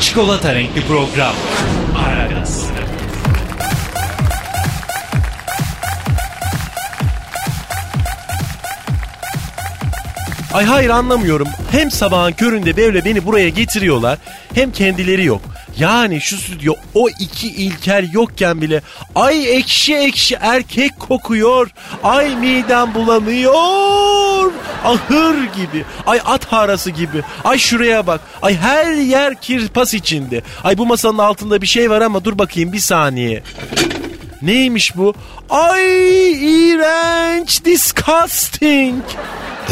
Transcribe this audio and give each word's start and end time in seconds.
Çikolata 0.00 0.54
renkli 0.54 0.80
program. 0.80 1.34
Aragaz. 2.06 2.66
Ay 10.54 10.64
hayır 10.64 10.90
anlamıyorum. 10.90 11.48
Hem 11.70 11.90
sabahın 11.90 12.32
köründe 12.32 12.76
böyle 12.76 13.04
beni 13.04 13.24
buraya 13.24 13.48
getiriyorlar 13.48 14.18
hem 14.54 14.72
kendileri 14.72 15.24
yok. 15.24 15.42
Yani 15.78 16.20
şu 16.20 16.36
stüdyo 16.36 16.74
o 16.94 17.08
iki 17.08 17.48
ilker 17.48 18.04
yokken 18.12 18.60
bile 18.60 18.82
ay 19.14 19.56
ekşi 19.56 19.96
ekşi 19.96 20.34
erkek 20.40 21.00
kokuyor. 21.00 21.70
Ay 22.02 22.36
midem 22.36 22.94
bulanıyor. 22.94 24.52
Ahır 24.84 25.34
gibi. 25.34 25.84
Ay 26.06 26.20
at 26.24 26.44
harası 26.52 26.90
gibi. 26.90 27.22
Ay 27.44 27.58
şuraya 27.58 28.06
bak. 28.06 28.20
Ay 28.42 28.56
her 28.56 28.92
yer 28.92 29.40
kirpas 29.40 29.94
içinde. 29.94 30.42
Ay 30.64 30.78
bu 30.78 30.86
masanın 30.86 31.18
altında 31.18 31.62
bir 31.62 31.66
şey 31.66 31.90
var 31.90 32.00
ama 32.00 32.24
dur 32.24 32.38
bakayım 32.38 32.72
bir 32.72 32.78
saniye. 32.78 33.42
Neymiş 34.42 34.96
bu? 34.96 35.14
Ay 35.50 36.32
iğrenç, 36.70 37.64
disgusting. 37.64 39.02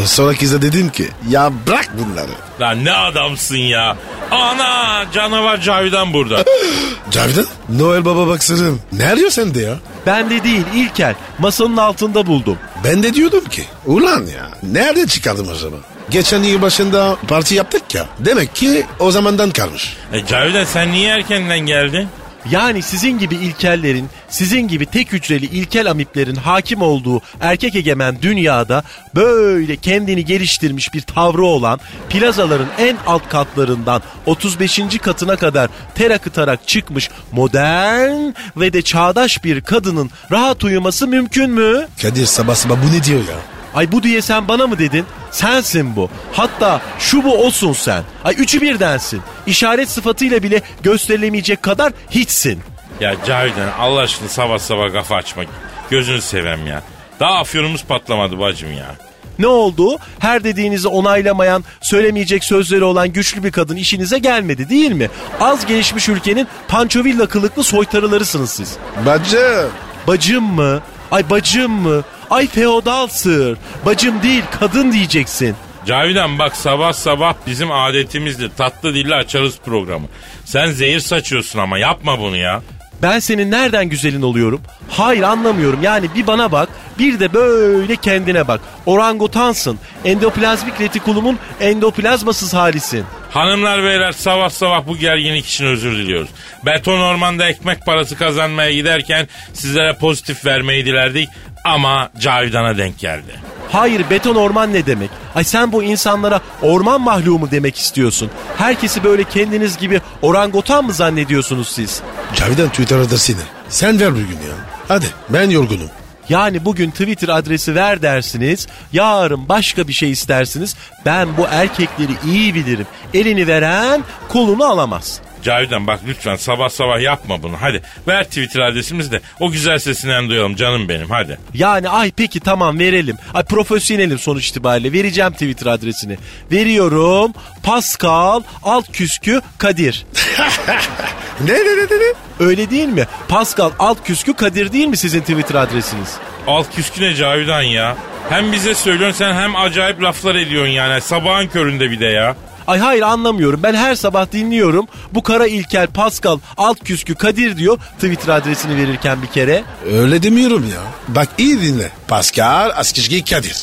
E 0.03 0.05
sonra 0.05 0.33
kıza 0.33 0.61
dedim 0.61 0.89
ki 0.89 1.07
ya 1.29 1.51
bırak 1.67 1.89
bunları. 1.97 2.31
Lan 2.61 2.85
ne 2.85 2.91
adamsın 2.93 3.55
ya. 3.57 3.97
Ana 4.31 5.05
canavar 5.13 5.61
Cavidan 5.61 6.13
burada. 6.13 6.43
Cavidan? 7.11 7.45
Noel 7.69 8.05
Baba 8.05 8.27
baksırım. 8.27 8.81
Ne 8.91 9.07
arıyor 9.09 9.29
sende 9.29 9.59
ya? 9.61 9.75
Ben 10.05 10.29
de 10.29 10.43
değil 10.43 10.63
İlker. 10.75 11.15
Masanın 11.39 11.77
altında 11.77 12.25
buldum. 12.27 12.57
Ben 12.83 13.03
de 13.03 13.13
diyordum 13.13 13.43
ki 13.45 13.63
ulan 13.85 14.25
ya 14.25 14.49
nerede 14.63 15.07
çıkardım 15.07 15.49
acaba? 15.49 15.75
Geçen 16.09 16.43
yıl 16.43 16.61
başında 16.61 17.15
parti 17.27 17.55
yaptık 17.55 17.95
ya. 17.95 18.05
Demek 18.19 18.55
ki 18.55 18.85
o 18.99 19.11
zamandan 19.11 19.51
kalmış. 19.51 19.97
e 20.13 20.25
Cavidan 20.25 20.63
sen 20.63 20.91
niye 20.91 21.09
erkenden 21.13 21.59
geldin? 21.59 22.07
Yani 22.51 22.81
sizin 22.81 23.19
gibi 23.19 23.35
ilkellerin, 23.35 24.09
sizin 24.29 24.67
gibi 24.67 24.85
tek 24.85 25.13
hücreli 25.13 25.45
ilkel 25.45 25.91
amiplerin 25.91 26.35
hakim 26.35 26.81
olduğu 26.81 27.21
erkek 27.41 27.75
egemen 27.75 28.21
dünyada 28.21 28.83
böyle 29.15 29.75
kendini 29.75 30.25
geliştirmiş 30.25 30.93
bir 30.93 31.01
tavrı 31.01 31.45
olan 31.45 31.79
plazaların 32.09 32.67
en 32.77 32.97
alt 33.07 33.29
katlarından 33.29 34.01
35. 34.25 34.81
katına 35.01 35.35
kadar 35.35 35.69
ter 35.95 36.11
akıtarak 36.11 36.67
çıkmış 36.67 37.09
modern 37.31 38.33
ve 38.57 38.73
de 38.73 38.81
çağdaş 38.81 39.43
bir 39.43 39.61
kadının 39.61 40.11
rahat 40.31 40.63
uyuması 40.63 41.07
mümkün 41.07 41.51
mü? 41.51 41.87
Kadir 42.01 42.25
sabah 42.25 42.55
sabah 42.55 42.75
bu 42.75 42.97
ne 42.97 43.03
diyor 43.03 43.19
ya? 43.19 43.54
Ay 43.75 43.91
bu 43.91 44.03
diye 44.03 44.21
sen 44.21 44.47
bana 44.47 44.67
mı 44.67 44.79
dedin? 44.79 45.05
Sensin 45.31 45.95
bu. 45.95 46.09
Hatta 46.31 46.81
şu 46.99 47.23
bu 47.23 47.45
olsun 47.45 47.73
sen. 47.73 48.03
Ay 48.23 48.35
üçü 48.37 48.61
birdensin. 48.61 49.21
İşaret 49.47 49.89
sıfatıyla 49.89 50.43
bile 50.43 50.61
gösterilemeyecek 50.83 51.63
kadar 51.63 51.93
hiçsin. 52.09 52.59
Ya 52.99 53.15
Cavidan 53.27 53.69
Allah 53.79 53.99
aşkına 53.99 54.29
sabah 54.29 54.59
sabah 54.59 54.93
kafa 54.93 55.15
açma. 55.15 55.43
Gözünü 55.89 56.21
sevem 56.21 56.67
ya. 56.67 56.83
Daha 57.19 57.39
afyonumuz 57.39 57.83
patlamadı 57.83 58.39
bacım 58.39 58.73
ya. 58.73 58.95
Ne 59.39 59.47
oldu? 59.47 59.97
Her 60.19 60.43
dediğinizi 60.43 60.87
onaylamayan, 60.87 61.63
söylemeyecek 61.81 62.43
sözleri 62.43 62.83
olan 62.83 63.13
güçlü 63.13 63.43
bir 63.43 63.51
kadın 63.51 63.75
işinize 63.75 64.19
gelmedi 64.19 64.69
değil 64.69 64.91
mi? 64.91 65.09
Az 65.41 65.65
gelişmiş 65.65 66.09
ülkenin 66.09 66.47
pançovilla 66.67 67.27
kılıklı 67.27 67.63
soytarılarısınız 67.63 68.49
siz. 68.49 68.77
Bacı. 69.05 69.67
Bacım 70.07 70.43
mı? 70.43 70.81
Ay 71.11 71.29
bacım 71.29 71.71
mı? 71.71 72.03
Ay 72.29 72.47
feodal 72.47 73.07
sır. 73.07 73.57
Bacım 73.85 74.23
değil 74.23 74.43
kadın 74.59 74.91
diyeceksin. 74.91 75.55
Cavidan 75.85 76.39
bak 76.39 76.55
sabah 76.55 76.93
sabah 76.93 77.33
bizim 77.47 77.71
adetimizdir. 77.71 78.51
Tatlı 78.57 78.93
dille 78.93 79.15
açarız 79.15 79.57
programı. 79.65 80.07
Sen 80.45 80.71
zehir 80.71 80.99
saçıyorsun 80.99 81.59
ama 81.59 81.77
yapma 81.77 82.19
bunu 82.19 82.37
ya. 82.37 82.61
Ben 83.01 83.19
senin 83.19 83.51
nereden 83.51 83.89
güzelin 83.89 84.21
oluyorum? 84.21 84.61
Hayır 84.89 85.21
anlamıyorum. 85.23 85.79
Yani 85.83 86.07
bir 86.15 86.27
bana 86.27 86.51
bak, 86.51 86.69
bir 86.99 87.19
de 87.19 87.33
böyle 87.33 87.95
kendine 87.95 88.47
bak. 88.47 88.61
Orangutansın. 88.85 89.79
Endoplazmik 90.05 90.81
retikulumun 90.81 91.39
endoplazmasız 91.59 92.53
halisin. 92.53 93.05
Hanımlar 93.35 93.83
beyler 93.83 94.11
sabah 94.11 94.49
sabah 94.49 94.87
bu 94.87 94.97
gerginlik 94.97 95.45
için 95.45 95.65
özür 95.65 95.97
diliyoruz. 95.97 96.29
Beton 96.65 97.01
ormanda 97.01 97.49
ekmek 97.49 97.85
parası 97.85 98.15
kazanmaya 98.15 98.71
giderken 98.73 99.27
sizlere 99.53 99.93
pozitif 99.93 100.45
vermeyi 100.45 100.85
dilerdik 100.85 101.29
ama 101.65 102.09
Cavidan'a 102.19 102.77
denk 102.77 102.99
geldi. 102.99 103.35
Hayır 103.71 104.09
beton 104.09 104.35
orman 104.35 104.73
ne 104.73 104.85
demek? 104.85 105.09
Ay 105.35 105.43
sen 105.43 105.71
bu 105.71 105.83
insanlara 105.83 106.41
orman 106.61 107.01
mahlumu 107.01 107.51
demek 107.51 107.77
istiyorsun. 107.77 108.31
Herkesi 108.57 109.03
böyle 109.03 109.23
kendiniz 109.23 109.77
gibi 109.77 110.01
orangutan 110.21 110.85
mı 110.85 110.93
zannediyorsunuz 110.93 111.67
siz? 111.67 112.01
Cavidan 112.35 112.69
Twitter 112.69 112.97
adresini. 112.97 113.41
Sen 113.69 113.99
ver 113.99 114.11
bugün 114.11 114.25
ya. 114.27 114.55
Hadi 114.87 115.05
ben 115.29 115.49
yorgunum. 115.49 115.89
Yani 116.29 116.65
bugün 116.65 116.91
Twitter 116.91 117.29
adresi 117.29 117.75
ver 117.75 118.01
dersiniz, 118.01 118.67
yarın 118.93 119.49
başka 119.49 119.87
bir 119.87 119.93
şey 119.93 120.11
istersiniz. 120.11 120.75
Ben 121.05 121.37
bu 121.37 121.45
erkekleri 121.51 122.11
iyi 122.25 122.55
bilirim. 122.55 122.87
Elini 123.13 123.47
veren 123.47 124.03
kolunu 124.29 124.65
alamaz. 124.65 125.21
Cavidan 125.43 125.87
bak 125.87 125.99
lütfen 126.07 126.35
sabah 126.35 126.69
sabah 126.69 127.01
yapma 127.01 127.43
bunu. 127.43 127.55
Hadi 127.61 127.81
ver 128.07 128.23
Twitter 128.23 128.59
adresimizi 128.59 129.11
de 129.11 129.21
o 129.39 129.51
güzel 129.51 129.79
sesinden 129.79 130.29
duyalım 130.29 130.55
canım 130.55 130.89
benim 130.89 131.09
hadi. 131.09 131.37
Yani 131.53 131.89
ay 131.89 132.11
peki 132.11 132.39
tamam 132.39 132.79
verelim. 132.79 133.17
Ay 133.33 133.43
profesyonelim 133.43 134.19
sonuç 134.19 134.49
itibariyle. 134.49 134.91
Vereceğim 134.91 135.31
Twitter 135.31 135.65
adresini. 135.67 136.17
Veriyorum. 136.51 137.33
Pascal 137.63 138.41
alt 138.63 138.91
küskü 138.91 139.41
Kadir. 139.57 140.05
Ne 141.41 141.53
ne 141.53 141.59
ne 141.77 141.81
ne 141.83 141.99
ne? 141.99 142.13
Öyle 142.39 142.69
değil 142.69 142.87
mi? 142.89 143.05
Pascal 143.27 143.71
alt 143.79 144.03
küskü 144.03 144.33
Kadir 144.33 144.71
değil 144.73 144.87
mi 144.87 144.97
sizin 144.97 145.19
Twitter 145.21 145.55
adresiniz? 145.55 146.09
Alt 146.47 146.75
küsküne 146.75 147.15
Cavidan 147.15 147.61
ya. 147.61 147.97
Hem 148.29 148.51
bize 148.51 148.75
söylüyorsun 148.75 149.17
sen 149.17 149.33
hem 149.33 149.55
acayip 149.55 150.03
laflar 150.03 150.35
ediyorsun 150.35 150.71
yani 150.71 151.01
sabahın 151.01 151.47
köründe 151.47 151.91
bir 151.91 151.99
de 151.99 152.05
ya. 152.05 152.35
Ay 152.67 152.79
hayır 152.79 153.01
anlamıyorum. 153.01 153.63
Ben 153.63 153.73
her 153.73 153.95
sabah 153.95 154.31
dinliyorum. 154.31 154.87
Bu 155.11 155.23
kara 155.23 155.47
İlker 155.47 155.87
Pascal 155.87 156.39
alt 156.57 156.83
küskü 156.83 157.15
Kadir 157.15 157.57
diyor 157.57 157.77
Twitter 157.95 158.33
adresini 158.33 158.77
verirken 158.77 159.21
bir 159.21 159.27
kere. 159.27 159.63
Öyle 159.93 160.23
demiyorum 160.23 160.65
ya. 160.75 160.81
Bak 161.15 161.27
iyi 161.37 161.61
dinle. 161.61 161.91
Pascal 162.07 162.71
Askizgi 162.75 163.23
Kadir. 163.25 163.57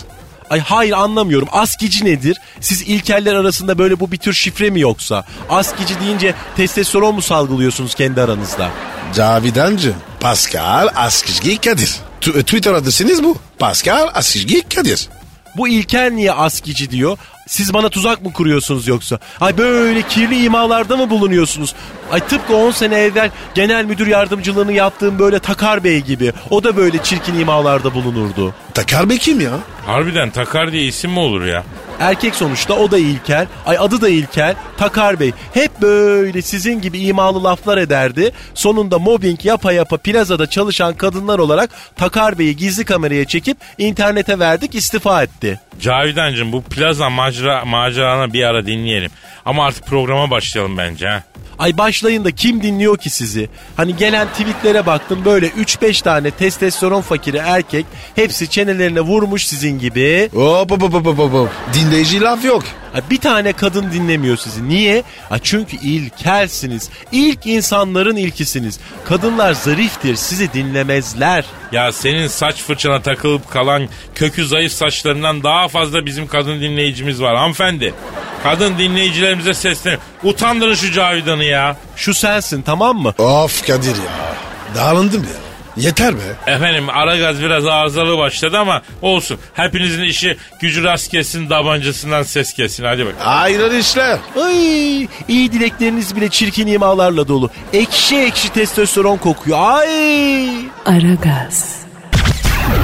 Ay 0.53 0.61
hayır 0.61 0.93
anlamıyorum. 0.93 1.49
Askici 1.53 2.05
nedir? 2.05 2.37
Siz 2.61 2.83
ilkeller 2.83 3.35
arasında 3.35 3.79
böyle 3.79 4.01
bu 4.01 4.13
bir 4.13 4.17
tür 4.17 4.33
şifre 4.33 4.71
mi 4.71 4.81
yoksa? 4.81 5.25
Askici 5.51 6.01
deyince 6.01 6.35
testosteron 6.57 7.15
mu 7.15 7.23
salgılıyorsunuz 7.23 7.95
kendi 7.95 8.21
aranızda? 8.23 8.71
Cavidancığım. 9.15 9.95
Pascal 10.21 10.89
Askizgi 10.95 11.61
Kadir. 11.61 11.97
Tu- 12.21 12.43
Twitter 12.43 12.73
adresiniz 12.73 13.25
bu. 13.25 13.37
Pascal 13.59 14.09
Askizgi 14.15 14.69
Kadir. 14.69 15.09
Bu 15.57 15.69
İlker 15.69 16.11
niye 16.11 16.33
askici 16.33 16.91
diyor? 16.91 17.19
Siz 17.49 17.75
bana 17.75 17.89
tuzak 17.89 18.23
mı 18.23 18.33
kuruyorsunuz 18.33 18.89
yoksa? 18.89 19.19
Ay 19.41 19.59
böyle 19.59 20.03
kirli 20.03 20.45
imalarda 20.45 20.97
mı 20.97 21.11
bulunuyorsunuz? 21.11 21.75
Ay 22.13 22.21
tıpkı 22.21 22.57
10 22.57 22.71
sene 22.71 22.95
evvel 22.99 23.31
genel 23.55 23.85
müdür 23.85 24.07
yardımcılığını 24.07 24.73
yaptığım 24.73 25.19
böyle 25.19 25.39
Takar 25.39 25.85
Bey 25.85 26.01
gibi. 26.01 26.33
O 26.51 26.65
da 26.65 26.77
böyle 26.77 27.03
çirkin 27.03 27.39
imalarda 27.39 27.95
bulunurdu. 27.95 28.55
Takar 28.75 29.09
Bey 29.09 29.19
kim 29.19 29.41
ya? 29.41 29.51
Harbiden 29.87 30.31
Takar 30.31 30.73
diye 30.73 30.85
isim 30.85 31.11
mi 31.11 31.19
olur 31.19 31.45
ya? 31.47 31.65
Erkek 32.01 32.35
sonuçta 32.35 32.75
o 32.75 32.91
da 32.91 32.99
İlker. 32.99 33.47
Ay 33.67 33.77
adı 33.79 34.01
da 34.01 34.09
İlker. 34.09 34.55
Takar 34.77 35.21
Bey. 35.21 35.33
Hep 35.55 35.83
böyle 35.83 36.43
sizin 36.43 36.81
gibi 36.81 36.99
imalı 36.99 37.45
laflar 37.45 37.79
ederdi. 37.79 38.33
Sonunda 38.55 38.99
mobbing 38.99 39.45
yapa 39.45 39.73
yapa 39.73 39.97
plazada 39.97 40.47
çalışan 40.47 40.95
kadınlar 40.95 41.39
olarak 41.39 41.71
Takar 41.97 42.39
Bey'i 42.39 42.57
gizli 42.57 42.85
kameraya 42.85 43.25
çekip 43.25 43.57
internete 43.79 44.39
verdik 44.39 44.75
istifa 44.75 45.23
etti. 45.23 45.61
Cavidancığım 45.81 46.53
bu 46.53 46.63
plaza 46.63 47.11
macera, 47.11 47.65
macerana 47.65 48.33
bir 48.33 48.43
ara 48.43 48.67
dinleyelim. 48.67 49.11
Ama 49.45 49.67
artık 49.67 49.87
programa 49.87 50.31
başlayalım 50.31 50.79
bence 50.79 51.09
ha. 51.09 51.23
Ay 51.59 51.79
başlayın 52.03 52.25
da 52.25 52.31
kim 52.31 52.63
dinliyor 52.63 52.97
ki 52.97 53.11
sizi? 53.11 53.49
Hani 53.77 53.97
gelen 53.97 54.29
tweetlere 54.29 54.87
baktım 54.87 55.23
böyle 55.25 55.49
3-5 55.49 56.03
tane 56.03 56.31
testosteron 56.31 57.01
fakiri 57.01 57.37
erkek 57.37 57.87
hepsi 58.15 58.49
çenelerine 58.51 59.01
vurmuş 59.01 59.47
sizin 59.47 59.79
gibi. 59.79 60.31
Hop 60.35 60.71
hop 60.71 60.83
hop 60.83 61.07
hop 61.07 61.19
hop. 61.19 61.49
Dinleyici 61.75 62.21
laf 62.21 62.45
yok. 62.45 62.63
Bir 63.11 63.19
tane 63.19 63.53
kadın 63.53 63.93
dinlemiyor 63.93 64.37
sizi. 64.37 64.69
Niye? 64.69 65.03
Çünkü 65.43 65.77
ilkelsiniz. 65.77 66.91
İlk 67.13 67.47
insanların 67.47 68.17
ilkisiniz. 68.17 68.81
Kadınlar 69.05 69.53
zariftir 69.53 70.17
sizi 70.17 70.53
dinlemezler. 70.53 71.45
Ya 71.73 71.93
senin 71.93 72.27
saç 72.27 72.57
fırçana 72.63 73.03
takılıp 73.03 73.51
kalan 73.51 73.89
kökü 74.15 74.47
zayıf 74.47 74.73
saçlarından 74.73 75.43
daha 75.43 75.69
fazla 75.69 76.07
bizim 76.07 76.27
kadın 76.27 76.61
dinleyicimiz 76.61 77.23
var 77.23 77.37
hanımefendi. 77.37 77.95
Kadın 78.43 78.79
dinleyicilerimize 78.79 79.55
seslenin. 79.55 79.99
Utandırın 80.25 80.75
şu 80.75 80.93
Cavidan'ı 80.93 81.45
ya. 81.45 81.77
Şu 81.97 82.15
sensin 82.15 82.63
tamam 82.63 82.97
mı? 82.99 83.15
Of 83.19 83.67
Kadir 83.67 83.97
ya. 83.97 84.35
Dağılındım 84.75 85.23
ya. 85.23 85.52
Yeter 85.77 86.15
be. 86.15 86.21
Efendim 86.53 86.91
Aragaz 86.91 87.43
biraz 87.43 87.67
arızalı 87.67 88.19
başladı 88.19 88.59
ama 88.59 88.83
olsun. 89.03 89.39
Hepinizin 89.55 90.03
işi 90.03 90.37
gücü 90.61 90.85
rast 90.85 91.11
kessin 91.11 91.49
tabancasından 91.49 92.23
ses 92.23 92.55
kessin. 92.55 92.85
Hadi 92.85 93.07
bak. 93.07 93.15
Hayırlı 93.19 93.79
işler. 93.79 94.19
Ay 94.45 95.03
iyi 95.29 95.53
dilekleriniz 95.53 96.17
bile 96.17 96.29
çirkin 96.29 96.67
imalarla 96.67 97.29
dolu. 97.29 97.51
Ekşi 97.73 98.19
ekşi 98.19 98.49
testosteron 98.53 99.17
kokuyor. 99.17 99.59
Ay. 99.61 100.49
Aragaz, 100.87 101.77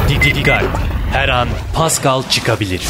Dikkat. 0.08 0.62
Her 1.12 1.28
an 1.28 1.48
Pascal 1.74 2.22
çıkabilir. 2.30 2.82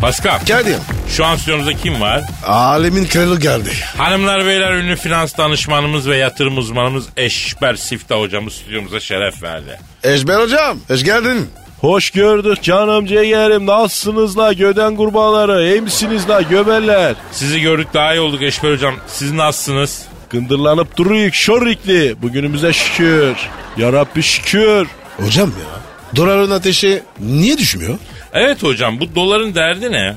Pascal 0.00 0.40
Geldim. 0.46 0.80
Şu 1.08 1.24
an 1.24 1.36
stüdyomuzda 1.36 1.72
kim 1.72 2.00
var? 2.00 2.22
Alemin 2.46 3.04
kralı 3.04 3.40
geldi. 3.40 3.70
Hanımlar 3.98 4.46
beyler 4.46 4.72
ünlü 4.72 4.96
finans 4.96 5.38
danışmanımız 5.38 6.08
ve 6.08 6.16
yatırım 6.16 6.58
uzmanımız 6.58 7.06
Eşber 7.16 7.74
Sifta 7.74 8.18
hocamız 8.20 8.52
stüdyomuza 8.52 9.00
şeref 9.00 9.42
verdi. 9.42 9.78
Eşber 10.04 10.40
hocam. 10.40 10.78
Hoş 10.88 11.04
geldin. 11.04 11.48
Hoş 11.80 12.10
gördük 12.10 12.62
canım 12.62 13.06
ciğerim. 13.06 13.66
Nasılsınız 13.66 14.38
la 14.38 14.52
göden 14.52 14.96
kurbağaları? 14.96 15.66
İyi 15.66 15.80
misiniz 15.80 16.28
la 16.28 16.42
göbeller? 16.42 17.14
Sizi 17.32 17.60
gördük 17.60 17.88
daha 17.94 18.14
iyi 18.14 18.20
olduk 18.20 18.42
Eşber 18.42 18.72
hocam. 18.72 18.94
Siz 19.06 19.32
nasılsınız? 19.32 20.02
Gındırlanıp 20.30 20.96
duruyuk 20.96 21.34
şorrikli. 21.34 22.22
Bugünümüze 22.22 22.72
şükür. 22.72 23.36
Yarabbi 23.76 24.22
şükür. 24.22 24.88
Hocam 25.16 25.48
ya. 25.48 25.80
Doların 26.16 26.50
ateşi 26.50 27.02
niye 27.20 27.58
düşmüyor? 27.58 27.98
Evet 28.32 28.62
hocam 28.62 29.00
bu 29.00 29.14
doların 29.14 29.54
derdi 29.54 29.92
ne? 29.92 30.14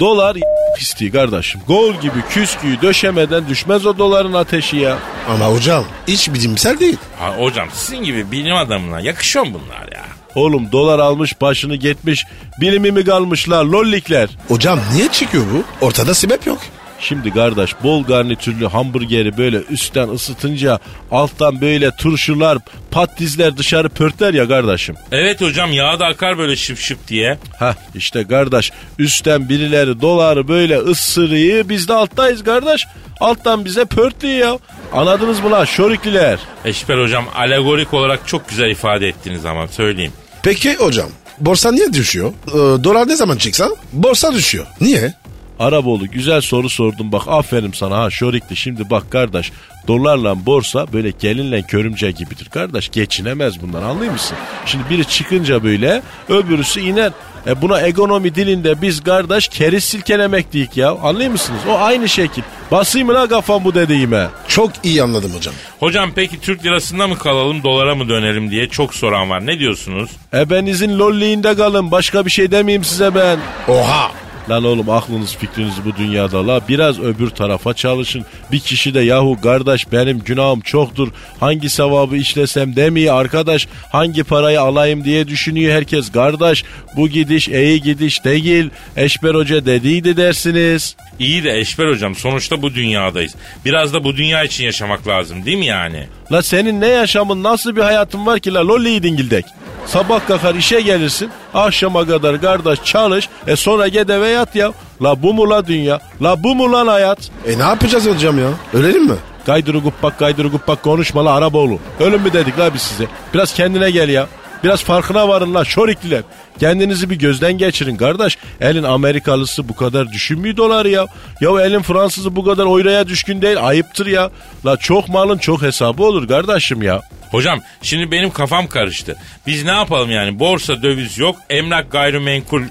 Dolar 0.00 0.36
pisti 0.76 1.12
kardeşim. 1.12 1.60
Gol 1.68 1.94
gibi 1.94 2.22
küsküyü 2.30 2.82
döşemeden 2.82 3.48
düşmez 3.48 3.86
o 3.86 3.98
doların 3.98 4.32
ateşi 4.32 4.76
ya. 4.76 4.98
Ama 5.28 5.46
hocam 5.46 5.84
hiç 6.08 6.32
bilimsel 6.34 6.78
değil. 6.78 6.96
Ha, 7.18 7.34
hocam 7.38 7.68
sizin 7.72 8.04
gibi 8.04 8.30
bilim 8.32 8.56
adamına 8.56 9.00
yakışıyor 9.00 9.46
mu 9.46 9.60
bunlar 9.64 9.92
ya? 9.92 10.04
Oğlum 10.34 10.72
dolar 10.72 10.98
almış 10.98 11.40
başını 11.40 11.76
gitmiş. 11.76 12.24
Bilimi 12.60 12.90
mi 12.92 13.04
kalmışlar 13.04 13.64
lollikler. 13.64 14.28
Hocam 14.48 14.80
niye 14.94 15.08
çıkıyor 15.08 15.44
bu? 15.54 15.86
Ortada 15.86 16.14
sebep 16.14 16.46
yok. 16.46 16.58
Şimdi 17.00 17.30
kardeş 17.30 17.70
bol 17.82 18.04
garnitürlü 18.04 18.66
hamburgeri 18.66 19.36
böyle 19.38 19.56
üstten 19.70 20.08
ısıtınca 20.08 20.78
alttan 21.10 21.60
böyle 21.60 21.90
turşular 21.90 22.58
patatesler 22.90 23.56
dışarı 23.56 23.88
pörtler 23.88 24.34
ya 24.34 24.48
kardeşim. 24.48 24.94
Evet 25.12 25.40
hocam 25.40 25.72
yağ 25.72 26.00
da 26.00 26.06
akar 26.06 26.38
böyle 26.38 26.56
şıp 26.56 26.78
şıp 26.78 27.08
diye. 27.08 27.38
Hah 27.58 27.74
işte 27.94 28.24
kardeş 28.26 28.72
üstten 28.98 29.48
birileri 29.48 30.00
doları 30.00 30.48
böyle 30.48 30.78
ısırıyı 30.78 31.68
biz 31.68 31.88
de 31.88 31.94
alttayız 31.94 32.44
kardeş. 32.44 32.86
Alttan 33.20 33.64
bize 33.64 33.84
pörtlüyor 33.84 34.38
ya. 34.38 34.58
Anladınız 34.92 35.40
mı 35.40 35.50
lan 35.50 35.64
şorikliler? 35.64 36.38
Eşber 36.64 36.98
hocam 37.02 37.24
alegorik 37.34 37.94
olarak 37.94 38.28
çok 38.28 38.48
güzel 38.48 38.70
ifade 38.70 39.08
ettiniz 39.08 39.44
ama 39.44 39.68
söyleyeyim. 39.68 40.12
Peki 40.42 40.74
hocam 40.74 41.08
borsa 41.38 41.72
niye 41.72 41.92
düşüyor? 41.92 42.32
Ee, 42.48 42.84
dolar 42.84 43.08
ne 43.08 43.16
zaman 43.16 43.36
çıksa 43.36 43.68
borsa 43.92 44.34
düşüyor. 44.34 44.66
Niye? 44.80 45.14
Araboğlu 45.58 46.10
güzel 46.10 46.40
soru 46.40 46.70
sordum 46.70 47.12
bak 47.12 47.22
aferin 47.26 47.72
sana 47.72 47.98
ha 47.98 48.10
şorikli 48.10 48.56
şimdi 48.56 48.90
bak 48.90 49.10
kardeş 49.10 49.52
dolarla 49.88 50.46
borsa 50.46 50.92
böyle 50.92 51.10
gelinle 51.10 51.62
körümce 51.62 52.10
gibidir 52.10 52.48
kardeş 52.48 52.88
geçinemez 52.88 53.62
bundan 53.62 53.82
anlıyor 53.82 54.12
musun? 54.12 54.36
Şimdi 54.66 54.84
biri 54.90 55.08
çıkınca 55.08 55.64
böyle 55.64 56.02
öbürüsü 56.28 56.80
iner 56.80 57.12
e 57.46 57.62
buna 57.62 57.80
ekonomi 57.80 58.34
dilinde 58.34 58.82
biz 58.82 59.02
kardeş 59.02 59.48
keriz 59.48 59.84
silkelemek 59.84 60.52
diyik 60.52 60.76
ya 60.76 60.90
anlıyor 60.90 61.30
musunuz? 61.30 61.60
O 61.68 61.78
aynı 61.78 62.08
şekil 62.08 62.42
basayım 62.70 63.08
mı 63.08 63.14
la 63.14 63.28
kafam 63.28 63.64
bu 63.64 63.74
dediğime? 63.74 64.28
Çok 64.48 64.70
iyi 64.82 65.02
anladım 65.02 65.32
hocam. 65.36 65.54
Hocam 65.80 66.10
peki 66.14 66.40
Türk 66.40 66.64
lirasında 66.64 67.08
mı 67.08 67.18
kalalım 67.18 67.62
dolara 67.62 67.94
mı 67.94 68.08
dönelim 68.08 68.50
diye 68.50 68.68
çok 68.68 68.94
soran 68.94 69.30
var. 69.30 69.46
Ne 69.46 69.58
diyorsunuz? 69.58 70.10
Ebenizin 70.34 70.98
lolliğinde 70.98 71.56
kalın 71.56 71.90
başka 71.90 72.26
bir 72.26 72.30
şey 72.30 72.50
demeyeyim 72.50 72.84
size 72.84 73.14
ben. 73.14 73.38
Oha. 73.68 74.10
Lan 74.50 74.64
oğlum 74.64 74.90
aklınız 74.90 75.36
fikriniz 75.36 75.74
bu 75.84 75.96
dünyada 75.96 76.46
la 76.46 76.60
biraz 76.68 77.00
öbür 77.00 77.30
tarafa 77.30 77.74
çalışın. 77.74 78.24
Bir 78.52 78.60
kişi 78.60 78.94
de 78.94 79.00
yahu 79.00 79.40
kardeş 79.42 79.92
benim 79.92 80.18
günahım 80.18 80.60
çoktur. 80.60 81.08
Hangi 81.40 81.70
sevabı 81.70 82.16
işlesem 82.16 82.76
demiyor 82.76 83.20
arkadaş. 83.20 83.68
Hangi 83.92 84.24
parayı 84.24 84.60
alayım 84.60 85.04
diye 85.04 85.28
düşünüyor 85.28 85.74
herkes. 85.74 86.12
Kardeş 86.12 86.64
bu 86.96 87.08
gidiş 87.08 87.48
iyi 87.48 87.82
gidiş 87.82 88.24
değil. 88.24 88.70
Eşber 88.96 89.34
Hoca 89.34 89.66
dediydi 89.66 90.16
dersiniz. 90.16 90.96
İyi 91.18 91.44
de 91.44 91.58
Eşber 91.58 91.88
hocam 91.88 92.14
sonuçta 92.14 92.62
bu 92.62 92.74
dünyadayız. 92.74 93.34
Biraz 93.64 93.94
da 93.94 94.04
bu 94.04 94.16
dünya 94.16 94.44
için 94.44 94.64
yaşamak 94.64 95.08
lazım 95.08 95.44
değil 95.44 95.58
mi 95.58 95.66
yani? 95.66 96.06
La 96.32 96.42
senin 96.42 96.80
ne 96.80 96.86
yaşamın 96.88 97.42
nasıl 97.42 97.76
bir 97.76 97.82
hayatın 97.82 98.26
var 98.26 98.40
ki 98.40 98.54
la 98.54 98.68
lolliyi 98.68 99.02
dingildek. 99.02 99.44
Sabah 99.86 100.26
kalkar 100.28 100.54
işe 100.54 100.80
gelirsin. 100.80 101.30
Akşama 101.54 102.06
kadar 102.06 102.40
kardeş 102.40 102.84
çalış. 102.84 103.28
E 103.46 103.56
sonra 103.56 103.88
git 103.88 104.10
eve 104.10 104.28
yat 104.28 104.56
ya. 104.56 104.72
La 105.02 105.22
bu 105.22 105.34
mu 105.34 105.50
la 105.50 105.66
dünya? 105.66 106.00
La 106.22 106.42
bu 106.42 106.54
mu 106.54 106.72
lan 106.72 106.86
hayat? 106.86 107.18
E 107.46 107.58
ne 107.58 107.62
yapacağız 107.62 108.06
hocam 108.06 108.38
ya? 108.38 108.48
Ölelim 108.74 109.04
mi? 109.06 109.14
Gaydırı 109.46 109.78
guppak 109.78 110.18
gaydırı 110.18 110.48
guppak 110.48 110.82
konuşma 110.82 111.24
la 111.24 111.34
Araboğlu. 111.34 111.78
Ölüm 112.00 112.22
mü 112.22 112.32
dedik 112.32 112.58
la 112.58 112.74
biz 112.74 112.82
size? 112.82 113.06
Biraz 113.34 113.54
kendine 113.54 113.90
gel 113.90 114.08
ya. 114.08 114.26
Biraz 114.64 114.82
farkına 114.84 115.28
varın 115.28 115.54
la 115.54 115.64
şorikliler. 115.64 116.22
Kendinizi 116.60 117.10
bir 117.10 117.16
gözden 117.16 117.58
geçirin 117.58 117.96
kardeş. 117.96 118.38
Elin 118.60 118.82
Amerikalısı 118.82 119.68
bu 119.68 119.76
kadar 119.76 120.12
düşünmüyor 120.12 120.56
doları 120.56 120.88
ya. 120.88 121.06
Ya 121.40 121.50
elin 121.60 121.82
Fransızı 121.82 122.36
bu 122.36 122.44
kadar 122.44 122.64
oyraya 122.64 123.06
düşkün 123.08 123.42
değil. 123.42 123.56
Ayıptır 123.66 124.06
ya. 124.06 124.30
La 124.66 124.76
çok 124.76 125.08
malın 125.08 125.38
çok 125.38 125.62
hesabı 125.62 126.04
olur 126.04 126.28
kardeşim 126.28 126.82
ya. 126.82 127.02
Hocam 127.30 127.60
şimdi 127.82 128.10
benim 128.10 128.30
kafam 128.30 128.66
karıştı. 128.66 129.16
Biz 129.46 129.64
ne 129.64 129.70
yapalım 129.72 130.10
yani? 130.10 130.38
Borsa 130.38 130.82
döviz 130.82 131.18
yok, 131.18 131.36
emlak 131.50 131.92
gayrimenkul 131.92 132.62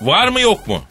var 0.00 0.28
mı 0.28 0.40
yok 0.40 0.66
mu? 0.68 0.82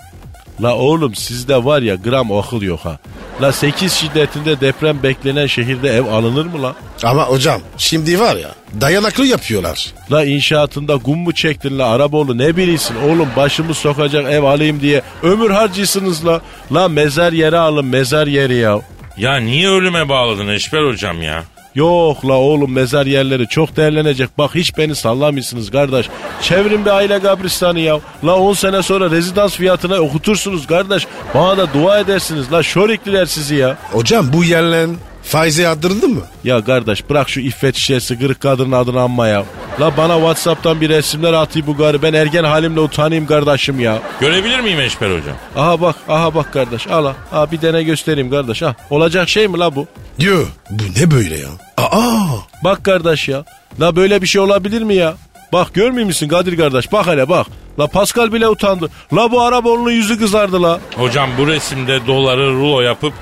La 0.61 0.75
oğlum 0.75 1.15
sizde 1.15 1.65
var 1.65 1.81
ya 1.81 1.95
gram 1.95 2.31
akıl 2.31 2.61
yok 2.61 2.79
ha. 2.79 2.99
La 3.41 3.51
8 3.51 3.93
şiddetinde 3.93 4.61
deprem 4.61 5.03
beklenen 5.03 5.47
şehirde 5.47 5.89
ev 5.89 6.05
alınır 6.05 6.45
mı 6.45 6.63
la? 6.63 6.75
Ama 7.03 7.23
hocam 7.25 7.61
şimdi 7.77 8.19
var 8.19 8.35
ya 8.35 8.49
dayanaklı 8.81 9.25
yapıyorlar. 9.25 9.93
La 10.11 10.25
inşaatında 10.25 10.97
kum 10.97 11.19
mu 11.19 11.33
çektin 11.33 11.79
la 11.79 11.87
Araboğlu 11.87 12.37
ne 12.37 12.57
bilirsin 12.57 12.95
oğlum 12.95 13.27
başımı 13.35 13.73
sokacak 13.73 14.31
ev 14.31 14.43
alayım 14.43 14.81
diye 14.81 15.01
ömür 15.23 15.49
harcısınız 15.49 16.25
la. 16.25 16.41
La 16.73 16.87
mezar 16.87 17.33
yeri 17.33 17.57
alın 17.57 17.85
mezar 17.85 18.27
yeri 18.27 18.55
ya. 18.55 18.79
Ya 19.17 19.37
niye 19.37 19.69
ölüme 19.69 20.09
bağladın 20.09 20.47
Eşber 20.47 20.83
hocam 20.83 21.21
ya? 21.21 21.43
Yok 21.75 22.25
la 22.25 22.33
oğlum 22.33 22.71
mezar 22.73 23.05
yerleri 23.05 23.47
çok 23.47 23.77
değerlenecek. 23.77 24.37
Bak 24.37 24.55
hiç 24.55 24.77
beni 24.77 24.95
sallamıyorsunuz 24.95 25.71
kardeş. 25.71 26.09
Çevirin 26.41 26.85
bir 26.85 26.89
aile 26.89 27.19
kabristanı 27.19 27.79
ya. 27.79 27.99
La 28.23 28.35
10 28.35 28.53
sene 28.53 28.81
sonra 28.81 29.11
rezidans 29.11 29.55
fiyatına 29.55 29.95
okutursunuz 29.95 30.67
kardeş. 30.67 31.07
Bana 31.35 31.57
da 31.57 31.73
dua 31.73 31.99
edersiniz. 31.99 32.51
La 32.51 32.63
şorikliler 32.63 33.25
sizi 33.25 33.55
ya. 33.55 33.77
Hocam 33.91 34.33
bu 34.33 34.43
yerlen 34.43 34.89
faize 35.23 35.63
yatırıldı 35.63 36.07
mı? 36.07 36.21
Ya 36.43 36.63
kardeş 36.63 37.09
bırak 37.09 37.29
şu 37.29 37.39
iffet 37.39 37.75
şişesi 37.75 38.19
kırık 38.19 38.39
kadının 38.39 38.71
adını 38.71 39.01
anma 39.01 39.27
ya. 39.27 39.43
La 39.79 39.97
bana 39.97 40.15
Whatsapp'tan 40.15 40.81
bir 40.81 40.89
resimler 40.89 41.33
atayım 41.33 41.67
bu 41.67 41.77
garı. 41.77 42.01
Ben 42.01 42.13
ergen 42.13 42.43
halimle 42.43 42.79
utanayım 42.79 43.25
kardeşim 43.27 43.79
ya. 43.79 43.99
Görebilir 44.19 44.59
miyim 44.59 44.79
Eşber 44.79 45.07
hocam? 45.19 45.35
Aha 45.55 45.81
bak 45.81 45.95
aha 46.09 46.35
bak 46.35 46.53
kardeş 46.53 46.87
al 46.87 47.05
ha. 47.05 47.15
Ha 47.31 47.51
bir 47.51 47.61
dene 47.61 47.83
göstereyim 47.83 48.29
kardeş 48.31 48.61
ha. 48.61 48.75
Olacak 48.89 49.29
şey 49.29 49.47
mi 49.47 49.59
la 49.59 49.75
bu? 49.75 49.87
Yo 50.19 50.37
bu 50.69 50.83
ne 50.99 51.11
böyle 51.11 51.37
ya? 51.37 51.47
Aa 51.77 52.27
Bak 52.63 52.83
kardeş 52.85 53.27
ya. 53.29 53.45
La 53.79 53.95
böyle 53.95 54.21
bir 54.21 54.27
şey 54.27 54.41
olabilir 54.41 54.81
mi 54.81 54.95
ya? 54.95 55.13
Bak 55.53 55.73
görmüyor 55.73 56.05
musun 56.07 56.27
Kadir 56.27 56.57
kardeş? 56.57 56.91
Bak 56.91 57.07
hele 57.07 57.29
bak. 57.29 57.47
La 57.79 57.87
Pascal 57.87 58.33
bile 58.33 58.47
utandı. 58.47 58.89
La 59.13 59.31
bu 59.31 59.41
Araboğlu'nun 59.41 59.91
yüzü 59.91 60.19
kızardı 60.19 60.63
la. 60.63 60.79
Hocam 60.95 61.29
bu 61.37 61.47
resimde 61.47 62.07
doları 62.07 62.51
rulo 62.53 62.81
yapıp 62.81 63.13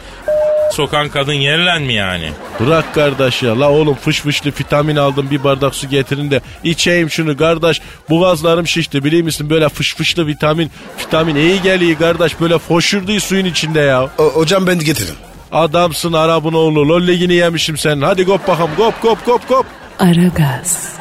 sokan 0.71 1.09
kadın 1.09 1.33
yerilen 1.33 1.81
mi 1.81 1.93
yani? 1.93 2.29
Bırak 2.59 2.93
kardeş 2.95 3.43
ya. 3.43 3.59
La 3.59 3.69
oğlum 3.71 3.95
fış 3.95 4.21
fışlı 4.21 4.49
vitamin 4.59 4.95
aldım 4.95 5.27
bir 5.31 5.43
bardak 5.43 5.75
su 5.75 5.89
getirin 5.89 6.31
de 6.31 6.41
içeyim 6.63 7.09
şunu 7.09 7.38
kardeş. 7.38 7.81
Boğazlarım 8.09 8.67
şişti 8.67 9.03
biliyor 9.03 9.23
musun? 9.23 9.49
Böyle 9.49 9.69
fış 9.69 9.95
fışlı 9.95 10.27
vitamin. 10.27 10.71
Vitamin 10.99 11.35
iyi 11.35 11.61
geliyor 11.61 11.99
kardeş. 11.99 12.39
Böyle 12.41 12.57
foşurdu 12.57 13.19
suyun 13.19 13.45
içinde 13.45 13.79
ya. 13.79 14.03
o- 14.17 14.23
hocam 14.33 14.67
ben 14.67 14.79
getiririm. 14.79 15.15
Adamsın 15.51 16.13
Arap'ın 16.13 16.53
oğlu. 16.53 16.89
Lollegini 16.89 17.33
yemişim 17.33 17.77
senin. 17.77 18.01
Hadi 18.01 18.25
kop 18.25 18.47
bakalım. 18.47 18.71
Kop 18.77 19.01
kop 19.01 19.25
kop 19.25 19.47
kop. 19.47 19.65
Aragaz, 19.99 20.93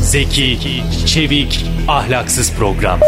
Zeki, 0.00 0.58
çevik, 1.06 1.64
ahlaksız 1.88 2.52
program. 2.52 3.00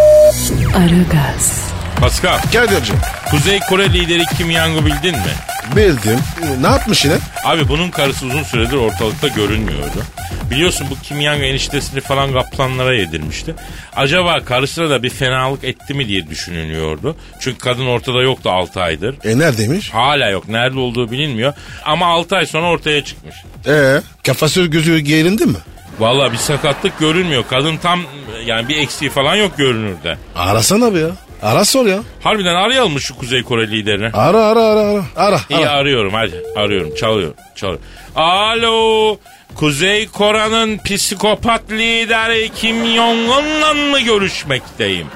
Aragaz, 0.76 1.73
Pascal, 2.04 2.38
Kadir'cim 2.52 2.96
Kuzey 3.30 3.61
Kore 3.61 3.92
lideri 3.92 4.25
Kim 4.37 4.52
Jong-un 4.52 4.87
bildin 4.87 5.14
mi? 5.14 5.32
bildim. 5.76 6.18
Ne 6.61 6.66
yapmış 6.66 7.04
yine? 7.04 7.14
Abi 7.44 7.68
bunun 7.68 7.90
karısı 7.90 8.26
uzun 8.26 8.42
süredir 8.42 8.76
ortalıkta 8.76 9.28
görünmüyordu. 9.28 10.02
Biliyorsun 10.50 10.87
bu 10.90 10.94
Kim 11.02 11.23
Jong 11.23 11.42
eniştesini 11.42 12.00
falan 12.00 12.32
kaplanlara 12.32 12.94
yedirmişti. 12.94 13.54
Acaba 13.96 14.44
karısına 14.44 14.90
da 14.90 15.02
bir 15.02 15.11
fenalık 15.11 15.64
etti 15.64 15.94
mi 15.94 16.08
diye 16.08 16.28
düşünülüyordu. 16.28 17.16
Çünkü 17.40 17.58
kadın 17.58 17.87
ortada 17.87 18.23
yoktu 18.23 18.50
6 18.50 18.80
aydır. 18.82 19.16
E 19.25 19.38
neredeymiş? 19.38 19.90
Hala 19.90 20.28
yok. 20.28 20.49
Nerede 20.49 20.78
olduğu 20.78 21.11
bilinmiyor. 21.11 21.52
Ama 21.84 22.06
6 22.06 22.37
ay 22.37 22.46
sonra 22.46 22.66
ortaya 22.66 23.04
çıkmış. 23.04 23.34
Ee, 23.66 24.00
kafası 24.26 24.64
gözü 24.64 24.99
gerindi 24.99 25.46
mi? 25.46 25.58
Vallahi 25.99 26.32
bir 26.32 26.38
sakatlık 26.38 26.99
görünmüyor. 26.99 27.44
Kadın 27.50 27.76
tam 27.76 28.00
yani 28.46 28.68
bir 28.68 28.76
eksiği 28.76 29.11
falan 29.11 29.34
yok 29.37 29.58
görünürde. 29.58 30.18
Arasana 30.37 30.94
bir 30.94 31.00
ya. 31.00 31.11
Ara 31.44 31.64
sor 31.64 31.86
ya. 31.86 31.98
Harbiden 32.22 32.54
arayalım 32.54 32.92
mı 32.92 33.00
şu 33.00 33.16
Kuzey 33.18 33.42
Kore 33.42 33.70
liderini? 33.70 34.10
Ara 34.14 34.44
ara 34.44 34.60
ara 34.62 34.80
ara. 34.80 35.02
ara 35.16 35.40
İyi 35.50 35.68
arıyorum 35.68 36.14
hadi. 36.14 36.42
Arıyorum 36.56 36.94
çalıyorum 36.94 37.34
çalıyorum. 37.54 37.84
Alo 38.16 39.16
Kuzey 39.54 40.08
Kore'nin 40.08 40.78
psikopat 40.78 41.70
lideri 41.70 42.48
Kim 42.54 42.76
Jong-un'la 42.86 43.74
mı 43.74 44.00
görüşmekteyim? 44.00 45.06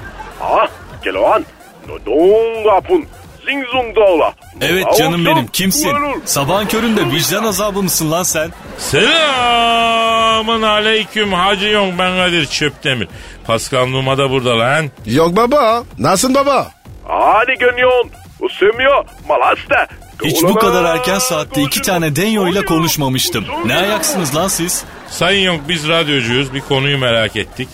Ah 0.42 0.68
Keloğan. 1.04 1.44
Nodongapun. 1.88 3.04
Zingzungdola. 3.47 4.35
Evet 4.61 4.85
canım 4.99 5.25
benim 5.26 5.47
kimsin? 5.47 5.90
Sabahın 6.25 6.66
köründe 6.66 7.06
vicdan 7.06 7.44
azabı 7.44 7.82
mısın 7.82 8.11
lan 8.11 8.23
sen? 8.23 8.50
Selamın 8.78 10.62
aleyküm 10.62 11.32
Hacı 11.32 11.66
Yong 11.66 11.99
ben 11.99 12.16
Kadir 12.16 12.47
Çöptemir. 12.47 13.08
Pascal 13.47 13.87
Numa 13.87 14.18
da 14.18 14.30
burada 14.30 14.58
lan. 14.58 14.90
Yok 15.06 15.37
baba. 15.37 15.85
Nasılsın 15.99 16.35
baba? 16.35 16.70
Hadi 17.08 17.54
gönyon. 17.54 18.11
Usumyo. 18.40 19.04
Malasta. 19.28 19.87
Hiç 20.25 20.42
bu 20.42 20.54
kadar 20.54 20.85
erken 20.97 21.18
saatte 21.18 21.62
iki 21.62 21.82
tane 21.82 22.16
Denyo 22.16 22.49
ile 22.49 22.64
konuşmamıştım. 22.64 23.44
Ne 23.66 23.76
ayaksınız 23.76 24.37
lan 24.37 24.49
siz? 24.49 24.85
Sayın 25.08 25.44
Yong 25.44 25.61
biz 25.68 25.88
radyocuyuz. 25.88 26.54
Bir 26.54 26.61
konuyu 26.61 26.99
merak 26.99 27.37
ettik. 27.37 27.68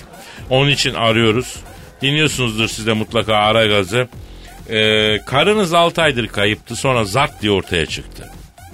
Onun 0.50 0.70
için 0.70 0.94
arıyoruz. 0.94 1.56
Dinliyorsunuzdur 2.02 2.68
siz 2.68 2.87
de 2.87 2.92
mutlaka 2.92 3.34
ara 3.37 3.66
gazı. 3.66 4.08
Ee, 4.70 5.18
karınız 5.26 5.75
6 5.75 6.02
aydır 6.02 6.26
kayıptı 6.28 6.76
sonra 6.76 7.04
zart 7.04 7.42
diye 7.42 7.52
ortaya 7.52 7.87
çıktı. 7.87 8.30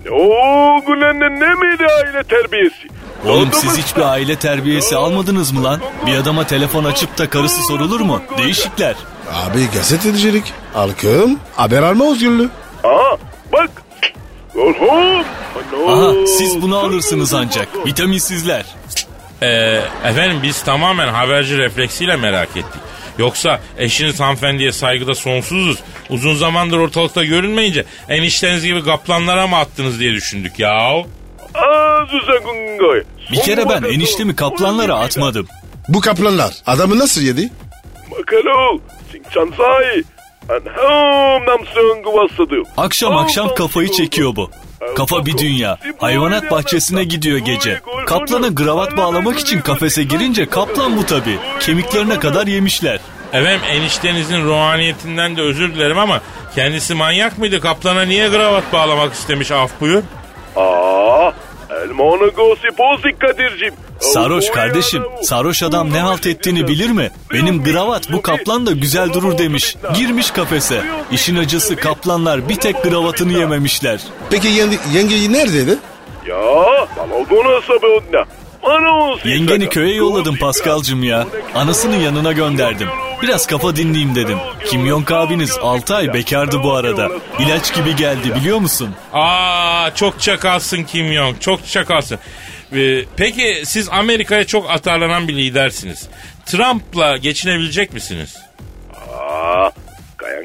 Oo 0.09 0.81
bu 0.87 1.01
ne, 1.01 1.21
ne, 1.21 1.31
ne 1.41 1.55
miydi 1.55 1.87
aile 1.87 2.23
terbiyesi? 2.25 2.89
Oğlum 3.27 3.49
siz 3.53 3.79
hiçbir 3.79 4.03
aile 4.03 4.37
terbiyesi 4.37 4.97
almadınız 4.97 5.53
mı 5.53 5.65
lan? 5.65 5.81
Bir 6.07 6.15
adama 6.17 6.47
telefon 6.47 6.85
açıp 6.85 7.19
da 7.19 7.31
karısı 7.31 7.63
sorulur 7.63 8.01
mu? 8.01 8.23
Değişikler. 8.39 8.95
Abi 9.33 9.71
gazetecilik. 9.75 10.53
Halkım 10.75 11.39
haber 11.57 11.83
alma 11.83 12.11
özgürlüğü. 12.11 12.49
Aha 12.85 13.17
bak. 13.53 13.71
Oğlum. 14.57 15.25
Aha 15.89 16.27
siz 16.27 16.63
bunu 16.63 16.79
alırsınız 16.79 17.35
ancak. 17.35 17.69
Vitaminsizler. 17.87 18.65
Ee, 19.43 19.81
efendim 20.05 20.41
biz 20.43 20.63
tamamen 20.63 21.09
haberci 21.09 21.59
refleksiyle 21.59 22.17
merak 22.17 22.49
ettik. 22.49 22.81
Yoksa 23.21 23.61
eşiniz 23.79 24.21
hanımefendiye 24.21 24.73
saygıda 24.73 25.15
sonsuzuz. 25.15 25.79
Uzun 26.11 26.35
zamandır 26.35 26.79
ortalıkta 26.79 27.25
görünmeyince 27.25 27.85
enişteniz 28.09 28.65
gibi 28.65 28.85
kaplanlara 28.85 29.47
mı 29.47 29.57
attınız 29.57 30.01
diye 30.01 30.13
düşündük 30.13 30.59
yahu. 30.59 31.07
Bir 33.33 33.41
kere 33.41 33.69
ben 33.69 33.83
eniştemi 33.83 34.37
kaplanlara 34.37 34.95
atmadım. 34.99 35.47
Bu 35.89 36.01
kaplanlar 36.01 36.55
adamı 36.67 36.99
nasıl 36.99 37.23
yedi? 37.23 37.51
Akşam 42.77 43.17
akşam 43.17 43.55
kafayı 43.55 43.89
çekiyor 43.93 44.37
bu. 44.37 44.51
Kafa 44.97 45.27
bir 45.27 45.39
dünya. 45.39 45.79
Hayvanat 45.99 46.51
bahçesine 46.51 47.05
gidiyor 47.05 47.39
gece. 47.39 47.81
Kaplana 48.11 48.49
gravat 48.49 48.97
bağlamak 48.97 49.39
için 49.39 49.61
kafese 49.61 50.03
girince 50.03 50.47
kaplan 50.47 50.97
bu 50.97 51.07
tabi. 51.07 51.39
Kemiklerine 51.61 52.19
kadar 52.19 52.47
yemişler. 52.47 53.01
Efendim 53.33 53.61
eniştenizin 53.71 54.45
ruhaniyetinden 54.45 55.37
de 55.37 55.41
özür 55.43 55.75
dilerim 55.75 55.99
ama 55.99 56.21
kendisi 56.55 56.95
manyak 56.95 57.39
mıydı? 57.39 57.61
Kaplana 57.61 58.03
niye 58.03 58.31
kravat 58.31 58.73
bağlamak 58.73 59.13
istemiş 59.15 59.51
af 59.51 59.71
buyur? 59.81 60.03
아, 60.57 61.33
elmanı 61.85 62.31
gosi 62.31 62.69
pozik 62.77 63.21
Kadir'cim. 63.21 63.75
Sarhoş 64.01 64.51
kardeşim. 64.51 65.03
Sarhoş 65.23 65.63
adam 65.63 65.93
ne 65.93 66.01
halt 66.01 66.27
ettiğini 66.27 66.69
bilir 66.69 66.91
mi? 66.91 67.11
Benim 67.33 67.65
gravat 67.65 68.13
bu 68.13 68.23
kaplan 68.23 68.67
da 68.67 68.73
güzel 68.73 69.13
durur 69.13 69.39
demiş. 69.39 69.77
Girmiş 69.95 70.31
kafese. 70.31 70.83
İşin 71.13 71.37
acısı 71.37 71.77
kaplanlar 71.77 72.49
bir 72.49 72.57
tek 72.57 72.83
gravatını 72.83 73.33
yememişler. 73.33 74.01
Peki 74.31 74.49
yenge, 74.49 74.79
yengeyi 74.95 75.33
neredeydi? 75.33 75.79
Ya 76.31 76.37
balagona 76.97 77.61
sabahına. 77.61 78.25
Yengeni 79.25 79.69
köye 79.69 79.95
yolladım 79.95 80.37
Paskal'cım 80.37 81.03
ya. 81.05 81.27
Anasını 81.55 81.97
yanına 81.97 82.33
gönderdim. 82.33 82.89
Biraz 83.23 83.47
kafa 83.47 83.77
dinleyeyim 83.77 84.15
dedim. 84.15 84.39
Kimyonk 84.67 85.11
abiniz 85.13 85.59
6 85.63 85.95
ay 85.95 86.15
bekardı 86.15 86.63
bu 86.63 86.73
arada. 86.73 87.09
İlaç 87.39 87.75
gibi 87.75 87.97
geldi 87.97 88.35
biliyor 88.35 88.59
musun? 88.59 88.95
Aa 89.13 89.91
çok 89.95 90.21
çakalsın 90.21 90.83
Kimyonk 90.85 91.41
çok 91.43 91.67
çakalsın. 91.67 92.19
Ee, 92.77 93.05
peki 93.17 93.63
siz 93.65 93.89
Amerika'ya 93.89 94.47
çok 94.47 94.71
atarlanan 94.71 95.29
bir 95.29 95.37
lidersiniz. 95.37 96.09
Trump'la 96.47 97.17
geçinebilecek 97.17 97.93
misiniz? 97.93 98.37
Aa, 99.19 99.71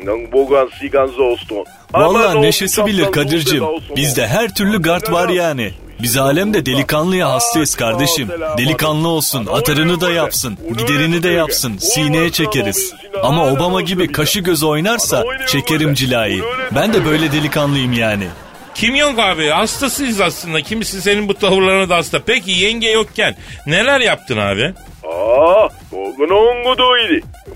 Gangan 0.04 0.70
sigan 0.80 1.08
zosto. 1.08 1.64
Valla 1.94 2.34
neşesi 2.34 2.86
bilir 2.86 3.12
Kadir'cim. 3.12 3.64
Bizde 3.96 4.28
her 4.28 4.56
türlü 4.56 4.82
gard 4.82 5.12
var 5.12 5.30
yani. 5.30 5.72
Biz 6.02 6.18
alemde 6.18 6.66
delikanlıya 6.66 7.30
hastayız 7.30 7.76
kardeşim. 7.76 8.30
Delikanlı 8.58 9.08
olsun, 9.08 9.46
atarını 9.46 10.02
da 10.02 10.12
yapsın, 10.12 10.58
giderini 10.78 11.24
de 11.24 11.30
yapsın, 11.30 11.78
sineye 11.78 12.32
çekeriz. 12.32 12.94
Ama 13.24 13.52
Obama 13.52 13.82
gibi 13.82 14.12
kaşı 14.12 14.40
göz 14.40 14.64
oynarsa 14.64 15.24
çekerim 15.48 15.94
cilayı. 15.94 16.44
Ben 16.76 16.94
de 16.94 17.06
böyle 17.06 17.32
delikanlıyım 17.32 17.94
yani.'' 17.94 18.45
Kimyon 18.76 19.18
abi 19.18 19.48
hastasıyız 19.50 20.22
aslında. 20.22 20.62
Kimisi 20.62 21.02
senin 21.02 21.28
bu 21.28 21.34
tavırlarına 21.34 21.90
da 21.90 21.96
hasta. 21.98 22.20
Peki 22.26 22.52
yenge 22.52 22.90
yokken 22.90 23.36
neler 23.68 24.00
yaptın 24.00 24.38
abi? 24.38 24.74
Aa, 25.08 25.68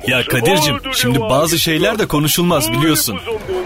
Ya 0.08 0.24
Kadir'cim 0.26 0.78
şimdi 0.96 1.20
bazı 1.20 1.60
şeyler 1.60 2.00
de 2.00 2.06
konuşulmaz 2.08 2.72
biliyorsun. 2.72 3.20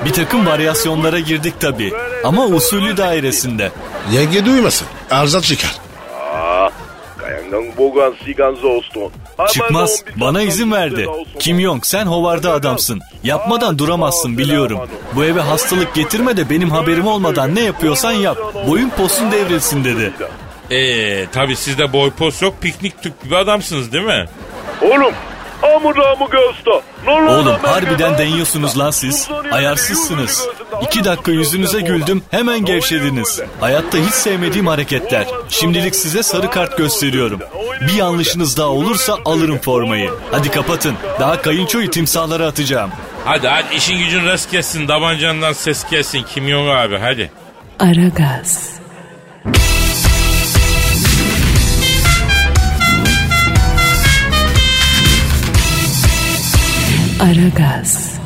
Bir 0.05 0.13
takım 0.13 0.45
varyasyonlara 0.45 1.19
girdik 1.19 1.53
tabii. 1.59 1.93
Ama 2.23 2.45
usulü 2.45 2.97
dairesinde. 2.97 3.71
Yenge 4.11 4.45
duymasın. 4.45 4.87
Arıza 5.11 5.41
çıkar. 5.41 5.75
Aa, 6.33 6.69
Kayangan 7.17 7.77
bogan 7.77 8.15
sigan 8.25 8.65
olsun. 8.65 9.11
Çıkmaz. 9.47 10.03
Bana 10.15 10.41
izin 10.41 10.71
verdi. 10.71 11.07
Kim 11.39 11.59
Yong 11.59 11.85
sen 11.85 12.05
hovarda 12.05 12.53
adamsın. 12.53 13.01
Yapmadan 13.23 13.77
duramazsın 13.79 14.37
biliyorum. 14.37 14.79
Bu 15.15 15.23
eve 15.23 15.41
hastalık 15.41 15.93
getirme 15.95 16.37
de 16.37 16.49
benim 16.49 16.71
haberim 16.71 17.07
olmadan 17.07 17.55
ne 17.55 17.61
yapıyorsan 17.61 18.11
yap. 18.11 18.37
Boyun 18.67 18.89
posun 18.89 19.31
devrilsin 19.31 19.83
dedi. 19.83 20.13
Eee 20.71 21.27
tabi 21.31 21.55
sizde 21.55 21.93
boy 21.93 22.11
pos 22.11 22.41
yok 22.41 22.55
piknik 22.61 23.03
tüp 23.03 23.23
gibi 23.23 23.37
adamsınız 23.37 23.91
değil 23.93 24.05
mi? 24.05 24.25
오 24.81 25.11
Amuramı 25.75 26.25
göster. 26.31 26.81
Oğlum 27.07 27.55
harbiden 27.61 28.17
deniyorsunuz 28.17 28.79
lan 28.79 28.91
siz. 28.91 29.29
Ayarsızsınız. 29.51 30.47
İki 30.81 31.03
dakika 31.03 31.31
yüzünüze 31.31 31.81
güldüm 31.81 32.23
hemen 32.31 32.65
gevşediniz. 32.65 33.39
Hayatta 33.59 33.97
hiç 33.97 34.13
sevmediğim 34.13 34.67
hareketler. 34.67 35.25
Şimdilik 35.49 35.95
size 35.95 36.23
sarı 36.23 36.49
kart 36.49 36.77
gösteriyorum. 36.77 37.39
Bir 37.87 37.93
yanlışınız 37.93 38.57
daha 38.57 38.67
olursa 38.67 39.17
alırım 39.25 39.57
formayı. 39.57 40.09
Hadi 40.31 40.51
kapatın. 40.51 40.95
Daha 41.19 41.41
kayınçoyu 41.41 41.89
timsahlara 41.91 42.45
atacağım. 42.47 42.91
Hadi 43.25 43.47
hadi 43.47 43.75
işin 43.75 43.97
gücün 43.97 44.25
rast 44.25 44.51
kessin. 44.51 44.87
Davancandan 44.87 45.53
ses 45.53 45.83
kessin. 45.83 46.23
Kimyon 46.23 46.67
abi 46.67 46.97
hadi. 46.97 47.31
Aragaz. 47.79 48.72
Aragaz, 57.23 58.19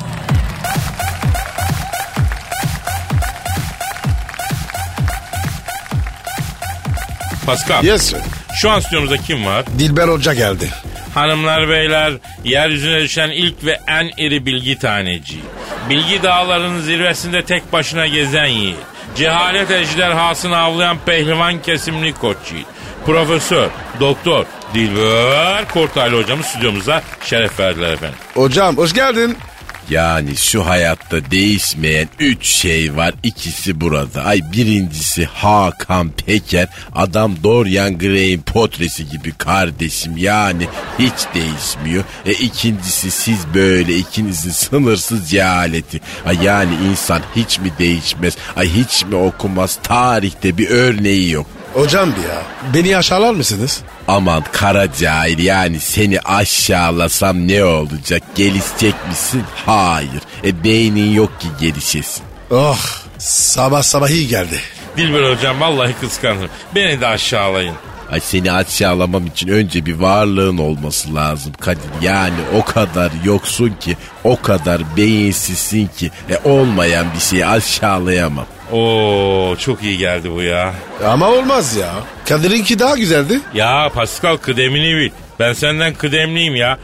Pascal 7.45 7.83
Yes 7.83 8.01
sir. 8.01 8.19
şu 8.61 8.69
an 8.69 8.79
stüdyomuzda 8.79 9.17
kim 9.17 9.45
var? 9.45 9.65
Dilber 9.79 10.07
Hoca 10.07 10.33
geldi. 10.33 10.69
Hanımlar 11.13 11.69
beyler 11.69 12.13
yeryüzüne 12.43 13.01
düşen 13.01 13.29
ilk 13.29 13.63
ve 13.65 13.79
en 13.87 14.11
iri 14.17 14.45
bilgi 14.45 14.79
taneci. 14.79 15.39
Bilgi 15.89 16.23
dağlarının 16.23 16.81
zirvesinde 16.81 17.45
tek 17.45 17.73
başına 17.73 18.07
gezen 18.07 18.45
yiğit. 18.45 18.77
Cehalet 19.15 19.71
ejderhasını 19.71 20.57
avlayan 20.57 20.97
pehlivan 21.05 21.61
kesimli 21.61 22.13
koç 22.13 22.37
yiğit. 22.53 22.67
Profesör, 23.05 23.69
doktor, 23.99 24.45
Dilber 24.73 25.67
Kortaylı 25.69 26.17
hocamız 26.23 26.45
stüdyomuza 26.45 27.03
şeref 27.25 27.59
verdiler 27.59 27.93
efendim. 27.93 28.17
Hocam 28.33 28.77
hoş 28.77 28.93
geldin. 28.93 29.37
Yani 29.89 30.37
şu 30.37 30.65
hayatta 30.65 31.31
değişmeyen 31.31 32.09
üç 32.19 32.45
şey 32.45 32.95
var. 32.95 33.13
İkisi 33.23 33.81
burada. 33.81 34.23
Ay 34.23 34.41
birincisi 34.53 35.25
Hakan 35.25 36.09
Peker. 36.09 36.67
Adam 36.95 37.35
Dorian 37.43 37.97
Gray'in 37.97 38.41
portresi 38.41 39.09
gibi 39.09 39.31
kardeşim. 39.31 40.17
Yani 40.17 40.67
hiç 40.99 41.13
değişmiyor. 41.33 42.03
E 42.25 42.31
ikincisi 42.31 43.11
siz 43.11 43.39
böyle 43.53 43.95
ikinizin 43.95 44.51
sınırsız 44.51 45.29
cehaleti. 45.29 46.01
Ay 46.25 46.37
yani 46.43 46.71
insan 46.91 47.21
hiç 47.35 47.59
mi 47.59 47.71
değişmez? 47.79 48.37
Ay 48.55 48.69
hiç 48.69 49.05
mi 49.05 49.15
okumaz? 49.15 49.79
Tarihte 49.83 50.57
bir 50.57 50.69
örneği 50.69 51.31
yok. 51.31 51.47
Hocam 51.77 52.09
ya 52.09 52.41
beni 52.73 52.97
aşağılar 52.97 53.33
mısınız? 53.33 53.81
Aman 54.07 54.43
kara 54.51 54.93
cahil 54.93 55.39
yani 55.39 55.79
seni 55.79 56.19
aşağılasam 56.19 57.47
ne 57.47 57.63
olacak? 57.63 58.23
Gelişecek 58.35 58.95
misin? 59.09 59.43
Hayır. 59.65 60.21
E 60.43 60.63
beynin 60.63 61.11
yok 61.13 61.41
ki 61.41 61.47
gelişesin. 61.61 62.23
Oh 62.51 62.79
sabah 63.17 63.83
sabah 63.83 64.09
iyi 64.09 64.27
geldi. 64.27 64.59
Dilber 64.97 65.35
hocam 65.35 65.61
vallahi 65.61 65.93
kıskanırım. 66.01 66.49
Beni 66.75 67.01
de 67.01 67.07
aşağılayın. 67.07 67.75
Ay 68.11 68.19
seni 68.19 68.51
aşağılamam 68.51 69.25
için 69.27 69.47
önce 69.47 69.85
bir 69.85 69.95
varlığın 69.95 70.57
olması 70.57 71.15
lazım 71.15 71.53
Kadir. 71.59 71.81
Yani 72.01 72.33
o 72.55 72.65
kadar 72.65 73.11
yoksun 73.25 73.75
ki, 73.79 73.97
o 74.23 74.41
kadar 74.41 74.81
beyinsizsin 74.97 75.87
ki 75.87 76.11
e, 76.29 76.49
olmayan 76.49 77.05
bir 77.15 77.19
şeyi 77.19 77.45
aşağılayamam. 77.45 78.45
Oo 78.71 79.55
çok 79.59 79.83
iyi 79.83 79.97
geldi 79.97 80.31
bu 80.31 80.41
ya. 80.41 80.73
Ama 81.05 81.29
olmaz 81.29 81.75
ya. 81.75 81.93
Kadir'inki 82.25 82.79
daha 82.79 82.95
güzeldi. 82.95 83.39
Ya 83.53 83.89
Pascal 83.93 84.37
kıdemini 84.37 84.95
bil. 84.97 85.09
Ben 85.39 85.53
senden 85.53 85.93
kıdemliyim 85.93 86.55
ya. 86.55 86.77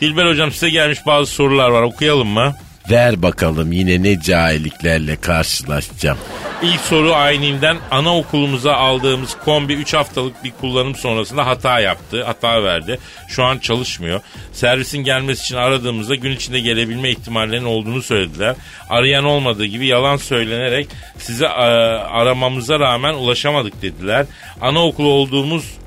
Dilber 0.00 0.26
hocam 0.26 0.52
size 0.52 0.70
gelmiş 0.70 0.98
bazı 1.06 1.30
sorular 1.30 1.68
var 1.70 1.82
okuyalım 1.82 2.28
mı? 2.28 2.54
Ver 2.90 3.22
bakalım 3.22 3.72
yine 3.72 4.02
ne 4.02 4.20
cahilliklerle 4.20 5.16
karşılaşacağım. 5.16 6.18
İlk 6.62 6.80
soru 6.80 7.14
aynimden 7.14 7.76
anaokulumuza 7.90 8.74
aldığımız 8.74 9.36
kombi 9.44 9.72
3 9.72 9.94
haftalık 9.94 10.44
bir 10.44 10.50
kullanım 10.50 10.94
sonrasında 10.94 11.46
hata 11.46 11.80
yaptı. 11.80 12.24
Hata 12.24 12.64
verdi. 12.64 12.98
Şu 13.28 13.44
an 13.44 13.58
çalışmıyor. 13.58 14.20
Servisin 14.52 14.98
gelmesi 14.98 15.42
için 15.42 15.56
aradığımızda 15.56 16.14
gün 16.14 16.30
içinde 16.30 16.60
gelebilme 16.60 17.10
ihtimallerinin 17.10 17.66
olduğunu 17.66 18.02
söylediler. 18.02 18.56
Arayan 18.88 19.24
olmadığı 19.24 19.64
gibi 19.64 19.86
yalan 19.86 20.16
söylenerek 20.16 20.88
size 21.18 21.44
e, 21.44 21.48
aramamıza 21.48 22.80
rağmen 22.80 23.14
ulaşamadık 23.14 23.82
dediler. 23.82 24.26
Anaokulu 24.60 25.08
olduğumuz 25.08 25.79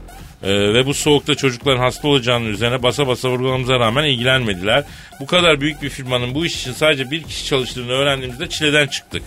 ee, 0.44 0.74
ve 0.74 0.86
bu 0.86 0.94
soğukta 0.94 1.36
çocukların 1.36 1.80
hasta 1.80 2.08
olacağının 2.08 2.50
üzerine 2.50 2.84
basa 2.84 3.08
basa 3.08 3.30
vurgulamamıza 3.30 3.80
rağmen 3.80 4.04
ilgilenmediler. 4.04 4.84
Bu 5.20 5.26
kadar 5.26 5.62
büyük 5.62 5.82
bir 5.82 5.90
firmanın 5.90 6.36
bu 6.36 6.46
iş 6.46 6.62
için 6.62 6.74
sadece 6.74 7.12
bir 7.12 7.24
kişi 7.24 7.46
çalıştığını 7.46 7.92
öğrendiğimizde 7.92 8.50
çileden 8.50 8.88
çıktık. 8.88 9.24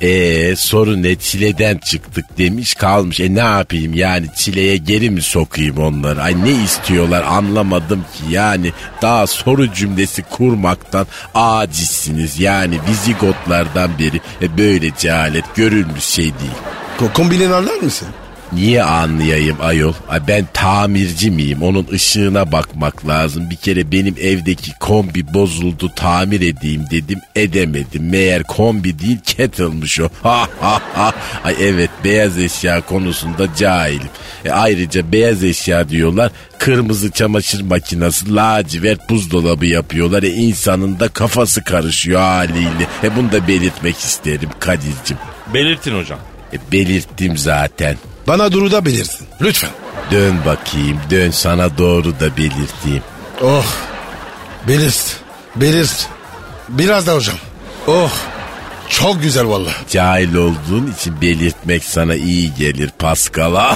Ee 0.00 0.56
sorun 0.56 1.02
ne 1.02 1.16
çileden 1.16 1.78
çıktık 1.78 2.38
demiş 2.38 2.74
kalmış. 2.74 3.20
E 3.20 3.34
ne 3.34 3.40
yapayım 3.40 3.94
yani 3.94 4.26
çileye 4.36 4.76
geri 4.76 5.10
mi 5.10 5.22
sokayım 5.22 5.78
onları? 5.78 6.22
Ay 6.22 6.44
ne 6.44 6.64
istiyorlar 6.64 7.22
anlamadım 7.22 8.00
ki 8.00 8.34
yani 8.34 8.72
daha 9.02 9.26
soru 9.26 9.72
cümlesi 9.72 10.22
kurmaktan 10.22 11.06
acizsiniz. 11.34 12.40
Yani 12.40 12.78
vizigotlardan 12.88 13.98
beri 13.98 14.20
e, 14.42 14.58
böyle 14.58 14.90
cehalet 14.98 15.56
görülmüş 15.56 16.04
şey 16.04 16.24
değil. 16.24 16.56
Ko 16.98 17.12
kombinin 17.12 17.50
anlar 17.50 17.76
mısın? 17.76 18.08
Niye 18.52 18.82
anlayayım 18.82 19.56
ayol? 19.60 19.92
Ay 20.08 20.20
ben 20.28 20.46
tamirci 20.52 21.30
miyim? 21.30 21.62
Onun 21.62 21.86
ışığına 21.92 22.52
bakmak 22.52 23.08
lazım. 23.08 23.50
Bir 23.50 23.56
kere 23.56 23.92
benim 23.92 24.14
evdeki 24.20 24.72
kombi 24.80 25.34
bozuldu 25.34 25.92
tamir 25.96 26.40
edeyim 26.40 26.84
dedim 26.90 27.20
edemedim. 27.36 28.10
Meğer 28.10 28.42
kombi 28.42 28.98
değil 28.98 29.18
kettle'mış 29.24 30.00
o. 30.00 30.08
Ay 31.44 31.54
evet 31.60 31.90
beyaz 32.04 32.38
eşya 32.38 32.80
konusunda 32.80 33.54
cahilim. 33.56 34.08
E 34.44 34.50
ayrıca 34.50 35.12
beyaz 35.12 35.44
eşya 35.44 35.88
diyorlar. 35.88 36.32
Kırmızı 36.58 37.10
çamaşır 37.10 37.60
makinesi, 37.60 38.34
lacivert 38.34 39.10
buzdolabı 39.10 39.66
yapıyorlar. 39.66 40.22
E 40.22 40.28
insanın 40.28 41.00
da 41.00 41.08
kafası 41.08 41.64
karışıyor 41.64 42.20
haliyle. 42.20 42.86
E 43.04 43.16
bunu 43.16 43.32
da 43.32 43.48
belirtmek 43.48 43.98
isterim 43.98 44.50
Kadir'cim. 44.60 45.16
Belirtin 45.54 45.98
hocam. 45.98 46.18
E 46.52 46.56
belirttim 46.72 47.36
zaten. 47.36 47.96
Bana 48.28 48.52
Duru 48.52 48.72
da 48.72 48.84
belirtin. 48.84 49.26
Lütfen. 49.40 49.70
Dön 50.10 50.36
bakayım 50.46 51.00
dön 51.10 51.30
sana 51.30 51.78
doğru 51.78 52.20
da 52.20 52.36
belirteyim. 52.36 53.02
Oh. 53.42 53.64
Belirt. 54.68 55.20
Belirt. 55.56 56.08
Biraz 56.68 57.06
da 57.06 57.14
hocam. 57.14 57.36
Oh. 57.86 58.10
Çok 58.88 59.22
güzel 59.22 59.48
valla. 59.48 59.70
Cahil 59.90 60.34
olduğun 60.34 60.94
için 60.98 61.20
belirtmek 61.20 61.84
sana 61.84 62.14
iyi 62.14 62.54
gelir 62.54 62.90
Pascal. 62.98 63.54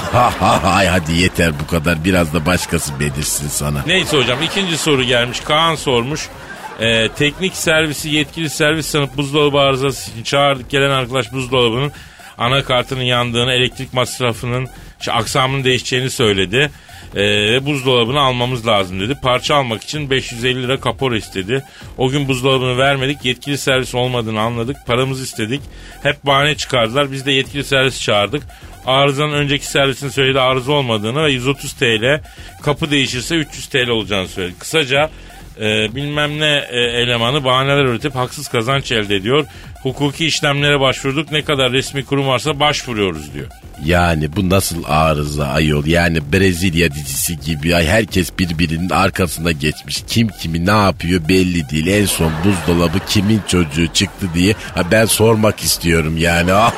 Ay 0.63 0.87
hadi 0.87 1.13
yeter 1.13 1.51
bu 1.59 1.67
kadar 1.67 2.03
biraz 2.03 2.33
da 2.33 2.45
başkası 2.45 2.99
belirsin 2.99 3.47
sana. 3.47 3.83
Neyse 3.87 4.17
hocam 4.17 4.41
ikinci 4.41 4.77
soru 4.77 5.03
gelmiş. 5.03 5.39
Kaan 5.39 5.75
sormuş. 5.75 6.29
Ee, 6.79 7.09
teknik 7.09 7.55
servisi 7.55 8.09
yetkili 8.09 8.49
servis 8.49 8.85
sanıp 8.85 9.17
buzdolabı 9.17 9.57
arızası 9.59 10.11
için 10.11 10.23
çağırdık. 10.23 10.69
Gelen 10.69 10.89
arkadaş 10.89 11.31
buzdolabının 11.31 11.91
anakartının 12.41 13.03
yandığını, 13.03 13.51
elektrik 13.51 13.93
masrafının, 13.93 14.67
işte 14.99 15.11
aksamının 15.11 15.63
değişeceğini 15.63 16.09
söyledi. 16.09 16.71
Ee, 17.15 17.21
ve 17.23 17.65
buzdolabını 17.65 18.19
almamız 18.19 18.67
lazım 18.67 18.99
dedi. 18.99 19.17
Parça 19.21 19.55
almak 19.55 19.83
için 19.83 20.09
550 20.09 20.63
lira 20.63 20.79
kapora 20.79 21.17
istedi. 21.17 21.63
O 21.97 22.09
gün 22.09 22.27
buzdolabını 22.27 22.77
vermedik. 22.77 23.25
Yetkili 23.25 23.57
servis 23.57 23.95
olmadığını 23.95 24.41
anladık. 24.41 24.77
Paramızı 24.87 25.23
istedik. 25.23 25.61
Hep 26.03 26.25
bahane 26.25 26.55
çıkardılar. 26.55 27.11
Biz 27.11 27.25
de 27.25 27.31
yetkili 27.31 27.63
servis 27.63 28.01
çağırdık. 28.01 28.43
Arızanın 28.85 29.33
önceki 29.33 29.67
servisin 29.67 30.09
söylediği 30.09 30.41
arıza 30.41 30.71
olmadığını 30.71 31.23
ve 31.23 31.31
130 31.31 31.73
TL 31.73 32.21
kapı 32.63 32.91
değişirse 32.91 33.35
300 33.35 33.67
TL 33.67 33.89
olacağını 33.89 34.27
söyledi. 34.27 34.59
Kısaca 34.59 35.09
e, 35.59 35.95
bilmem 35.95 36.39
ne 36.39 36.65
e, 36.69 36.79
elemanı 36.79 37.43
bahaneler 37.43 37.85
üretip 37.85 38.15
haksız 38.15 38.47
kazanç 38.47 38.91
elde 38.91 39.15
ediyor. 39.15 39.45
Hukuki 39.83 40.25
işlemlere 40.25 40.79
başvurduk 40.79 41.31
ne 41.31 41.41
kadar 41.41 41.71
resmi 41.71 42.05
kurum 42.05 42.27
varsa 42.27 42.59
başvuruyoruz 42.59 43.33
diyor. 43.33 43.47
Yani 43.85 44.35
bu 44.35 44.49
nasıl 44.49 44.83
arıza 44.87 45.47
ayol 45.47 45.85
yani 45.85 46.33
Brezilya 46.33 46.91
dizisi 46.91 47.39
gibi 47.39 47.75
ay 47.75 47.87
herkes 47.87 48.39
birbirinin 48.39 48.89
arkasına 48.89 49.51
geçmiş. 49.51 50.03
Kim 50.07 50.27
kimi 50.27 50.65
ne 50.65 50.71
yapıyor 50.71 51.21
belli 51.29 51.69
değil. 51.69 51.87
En 51.87 52.05
son 52.05 52.31
buzdolabı 52.45 52.97
kimin 53.09 53.41
çocuğu 53.47 53.87
çıktı 53.93 54.27
diye 54.33 54.53
ha, 54.75 54.83
ben 54.91 55.05
sormak 55.05 55.59
istiyorum 55.59 56.17
yani. 56.17 56.51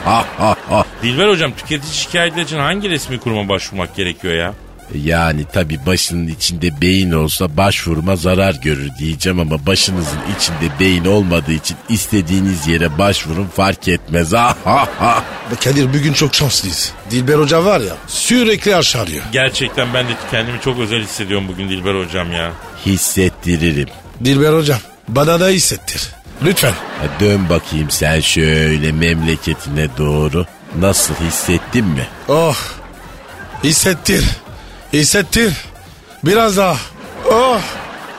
Dilber 1.03 1.27
hocam 1.27 1.51
tüketici 1.57 1.93
şikayetleri 1.93 2.43
için 2.43 2.57
hangi 2.57 2.89
resmi 2.89 3.19
kuruma 3.19 3.49
başvurmak 3.49 3.95
gerekiyor 3.95 4.33
ya? 4.33 4.53
Yani 4.97 5.45
tabi 5.53 5.79
başının 5.85 6.27
içinde 6.27 6.81
beyin 6.81 7.11
olsa 7.11 7.57
başvurma 7.57 8.15
zarar 8.15 8.55
görür 8.55 8.89
diyeceğim 8.99 9.39
ama 9.39 9.65
başınızın 9.65 10.19
içinde 10.37 10.79
beyin 10.79 11.05
olmadığı 11.05 11.51
için 11.53 11.77
istediğiniz 11.89 12.67
yere 12.67 12.97
başvurun 12.97 13.47
fark 13.47 13.87
etmez. 13.87 14.31
Kadir 15.63 15.93
bugün 15.93 16.13
çok 16.13 16.35
şanslıyız. 16.35 16.91
Dilber 17.11 17.35
Hoca 17.35 17.65
var 17.65 17.79
ya 17.81 17.93
sürekli 18.07 18.75
aşağılıyor. 18.75 19.23
Gerçekten 19.31 19.93
ben 19.93 20.07
de 20.07 20.11
kendimi 20.31 20.61
çok 20.61 20.79
özel 20.79 21.03
hissediyorum 21.03 21.47
bugün 21.47 21.69
Dilber 21.69 22.05
hocam 22.05 22.31
ya. 22.31 22.51
Hissettiririm. 22.85 23.89
Dilber 24.25 24.53
Hocam 24.53 24.79
bana 25.07 25.39
da 25.39 25.47
hissettir. 25.47 26.09
Lütfen. 26.45 26.71
Ha, 26.71 27.07
dön 27.19 27.49
bakayım 27.49 27.89
sen 27.89 28.19
şöyle 28.19 28.91
memleketine 28.91 29.87
doğru. 29.97 30.45
Nasıl 30.79 31.13
hissettin 31.15 31.85
mi? 31.85 32.07
Oh. 32.27 32.55
Hissettir. 33.63 34.25
Hissettir. 34.93 35.53
Biraz 36.25 36.57
daha. 36.57 36.77
Oh. 37.31 37.59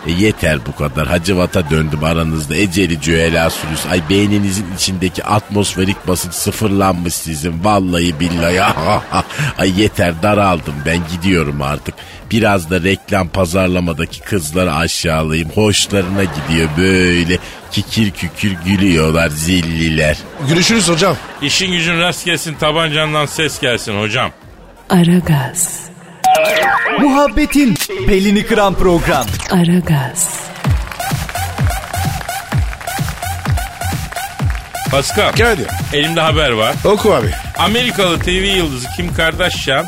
E 0.07 0.13
yeter 0.13 0.67
bu 0.67 0.77
kadar. 0.77 1.07
Hacıvata 1.07 1.71
döndüm 1.71 2.05
aranızda. 2.05 2.57
Eceli 2.57 3.01
cüela 3.01 3.51
sürüs. 3.51 3.87
Ay 3.91 4.03
beyninizin 4.11 4.67
içindeki 4.77 5.25
atmosferik 5.25 6.09
basınç 6.09 6.35
sıfırlanmış 6.35 7.15
sizin. 7.15 7.65
Vallahi 7.65 8.21
billahi. 8.21 8.63
Ay 9.59 9.81
yeter 9.81 10.23
daraldım 10.23 10.75
ben 10.87 10.99
gidiyorum 11.13 11.63
artık. 11.63 11.95
Biraz 12.31 12.71
da 12.71 12.83
reklam 12.83 13.29
pazarlamadaki 13.29 14.21
kızları 14.21 14.75
aşağılayayım. 14.75 15.51
Hoşlarına 15.51 16.25
gidiyor 16.25 16.69
böyle. 16.77 17.39
Kikir 17.71 18.11
kükür 18.11 18.53
gülüyorlar 18.65 19.29
zilliler. 19.29 20.17
Görüşürüz 20.49 20.89
hocam. 20.89 21.17
İşin 21.43 21.73
gücün 21.73 22.01
rast 22.01 22.25
gelsin 22.25 22.55
tabancandan 22.55 23.27
ses 23.27 23.61
gelsin 23.61 24.01
hocam. 24.01 24.31
Aragaz, 24.91 25.81
Muhabbetin 27.01 27.75
belini 28.09 28.47
kıran 28.47 28.75
program. 28.75 29.27
Aragaz, 29.51 30.29
Pascal 34.91 35.33
Kadir. 35.33 35.67
elimde 35.93 36.21
haber 36.21 36.51
var. 36.51 36.75
Oku 36.85 37.15
abi. 37.15 37.31
Amerikalı 37.59 38.19
TV 38.19 38.31
yıldızı 38.31 38.89
Kim 38.97 39.15
Kardashian 39.15 39.87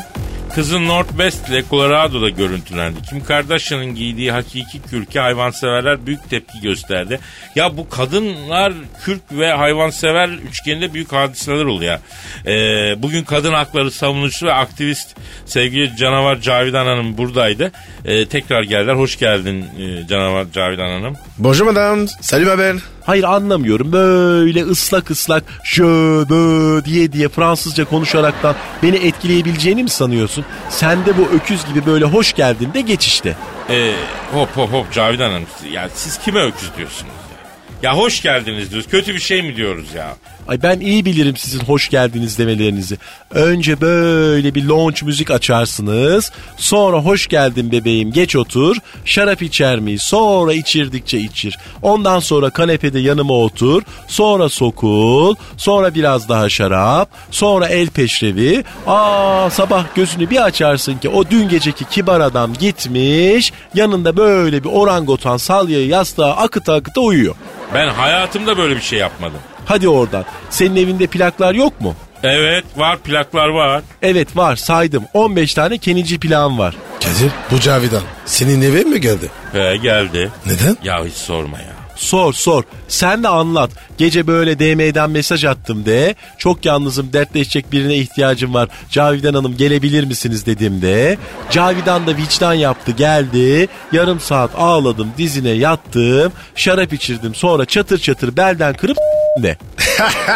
kızı 0.57 0.87
Northwest 0.87 1.49
ile 1.49 1.63
Colorado'da 1.69 2.29
görüntülendi. 2.29 2.99
Kim 3.09 3.23
Kardashian'ın 3.23 3.95
giydiği 3.95 4.31
hakiki 4.31 4.81
kürke 4.81 5.19
hayvanseverler 5.19 6.05
büyük 6.05 6.29
tepki 6.29 6.61
gösterdi. 6.61 7.19
Ya 7.55 7.77
bu 7.77 7.89
kadınlar 7.89 8.73
kürk 9.05 9.21
ve 9.31 9.51
hayvansever 9.51 10.29
üçgeninde 10.29 10.93
büyük 10.93 11.11
hadiseler 11.11 11.65
oluyor. 11.65 11.99
Ee, 12.45 13.01
bugün 13.01 13.23
kadın 13.23 13.53
hakları 13.53 13.91
savunucusu 13.91 14.45
ve 14.45 14.53
aktivist 14.53 15.15
sevgili 15.45 15.95
canavar 15.97 16.41
Cavidan 16.41 16.85
Hanım 16.85 17.17
buradaydı. 17.17 17.71
Ee, 18.05 18.25
tekrar 18.25 18.63
geldiler. 18.63 18.95
Hoş 18.95 19.19
geldin 19.19 19.65
e, 19.79 20.07
canavar 20.07 20.45
Cavidan 20.53 20.89
Hanım. 20.89 21.15
Bonjour 21.37 21.65
madame. 21.65 22.07
Salut 22.21 22.47
ma 22.47 22.57
belle. 22.57 22.96
Hayır 23.07 23.23
anlamıyorum. 23.23 23.91
Böyle 23.91 24.63
ıslak 24.63 25.11
ıslak 25.11 25.43
şö 25.63 25.85
bö 26.29 26.85
diye 26.85 27.13
diye 27.13 27.29
Fransızca 27.29 27.85
konuşaraktan 27.85 28.55
beni 28.83 28.95
etkileyebileceğini 28.95 29.83
mi 29.83 29.89
sanıyorsun? 29.89 30.45
Sen 30.69 31.05
de 31.05 31.17
bu 31.17 31.21
öküz 31.35 31.65
gibi 31.65 31.85
böyle 31.85 32.05
hoş 32.05 32.33
geldin 32.33 32.73
de 32.73 32.81
geç 32.81 33.07
işte. 33.07 33.35
Ee, 33.69 33.93
hop 34.33 34.57
hop 34.57 34.73
hop 34.73 34.91
Cavidan 34.93 35.31
Hanım. 35.31 35.47
Ya 35.71 35.89
siz 35.93 36.17
kime 36.17 36.39
öküz 36.39 36.69
diyorsunuz 36.77 37.11
ya? 37.11 37.89
Ya 37.89 37.97
hoş 37.97 38.21
geldiniz 38.21 38.71
diyoruz. 38.71 38.89
Kötü 38.89 39.13
bir 39.13 39.19
şey 39.19 39.41
mi 39.43 39.55
diyoruz 39.55 39.93
ya? 39.93 40.15
Ay 40.47 40.63
ben 40.63 40.79
iyi 40.79 41.05
bilirim 41.05 41.37
sizin 41.37 41.59
hoş 41.59 41.89
geldiniz 41.89 42.39
demelerinizi. 42.39 42.97
Önce 43.31 43.81
böyle 43.81 44.55
bir 44.55 44.65
launch 44.65 45.03
müzik 45.03 45.31
açarsınız. 45.31 46.31
Sonra 46.57 46.97
hoş 46.97 47.27
geldin 47.27 47.71
bebeğim 47.71 48.11
geç 48.11 48.35
otur. 48.35 48.75
Şarap 49.05 49.41
içer 49.41 49.79
miyiz? 49.79 50.01
Sonra 50.01 50.53
içirdikçe 50.53 51.19
içir. 51.19 51.57
Ondan 51.81 52.19
sonra 52.19 52.49
kanepede 52.49 52.99
yanıma 52.99 53.33
otur. 53.33 53.83
Sonra 54.07 54.49
sokul. 54.49 55.35
Sonra 55.57 55.95
biraz 55.95 56.29
daha 56.29 56.49
şarap. 56.49 57.09
Sonra 57.31 57.67
el 57.67 57.87
peşrevi. 57.87 58.63
Aa 58.87 59.49
sabah 59.49 59.85
gözünü 59.95 60.29
bir 60.29 60.43
açarsın 60.45 60.97
ki 60.97 61.09
o 61.09 61.29
dün 61.29 61.49
geceki 61.49 61.85
kibar 61.85 62.21
adam 62.21 62.53
gitmiş. 62.53 63.53
Yanında 63.73 64.17
böyle 64.17 64.63
bir 64.63 64.69
orangutan 64.69 65.37
salyayı 65.37 65.87
yastığa 65.87 66.35
akıta 66.35 66.73
akıta 66.73 67.01
uyuyor. 67.01 67.35
Ben 67.73 67.87
hayatımda 67.87 68.57
böyle 68.57 68.75
bir 68.75 68.81
şey 68.81 68.99
yapmadım. 68.99 69.39
Hadi 69.67 69.89
oradan. 69.89 70.25
Senin 70.49 70.75
evinde 70.75 71.07
plaklar 71.07 71.53
yok 71.53 71.81
mu? 71.81 71.95
Evet 72.23 72.65
var 72.77 72.97
plaklar 72.97 73.47
var. 73.47 73.81
Evet 74.01 74.37
var 74.37 74.55
saydım. 74.55 75.03
15 75.13 75.53
tane 75.53 75.77
kenici 75.77 76.19
plan 76.19 76.57
var. 76.59 76.75
Kadir 77.03 77.31
bu 77.51 77.59
Cavidan 77.59 78.01
senin 78.25 78.61
eve 78.61 78.83
mi 78.83 79.01
geldi? 79.01 79.31
Ve 79.53 79.77
geldi. 79.77 80.31
Neden? 80.45 80.77
Ya 80.83 81.05
hiç 81.05 81.13
sorma 81.13 81.57
ya. 81.59 81.73
Sor 81.95 82.33
sor. 82.33 82.63
Sen 82.87 83.23
de 83.23 83.27
anlat. 83.27 83.69
Gece 83.97 84.27
böyle 84.27 84.59
DM'den 84.59 85.09
mesaj 85.09 85.45
attım 85.45 85.85
de. 85.85 86.15
Çok 86.37 86.65
yalnızım 86.65 87.13
dertleşecek 87.13 87.71
birine 87.71 87.95
ihtiyacım 87.95 88.53
var. 88.53 88.69
Cavidan 88.89 89.33
Hanım 89.33 89.57
gelebilir 89.57 90.03
misiniz 90.03 90.45
dedim 90.45 90.81
de. 90.81 91.17
Cavidan 91.51 92.07
da 92.07 92.17
vicdan 92.17 92.53
yaptı 92.53 92.91
geldi. 92.91 93.67
Yarım 93.91 94.19
saat 94.19 94.51
ağladım 94.57 95.11
dizine 95.17 95.49
yattım. 95.49 96.31
Şarap 96.55 96.93
içirdim 96.93 97.35
sonra 97.35 97.65
çatır 97.65 97.97
çatır 97.97 98.37
belden 98.37 98.73
kırıp 98.73 98.97
de. 99.43 99.57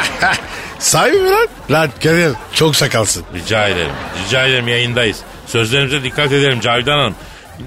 Sahibi 0.80 1.18
mi 1.18 1.30
lan? 1.30 1.48
Lan 1.72 1.90
Kadir 2.04 2.32
çok 2.54 2.76
sakalsın. 2.76 3.24
Rica 3.34 3.68
ederim. 3.68 3.92
Rica 4.26 4.46
ederim 4.46 4.68
yayındayız. 4.68 5.18
Sözlerimize 5.48 6.04
dikkat 6.04 6.32
edelim 6.32 6.60
Cavidan 6.60 6.98
Hanım. 7.00 7.16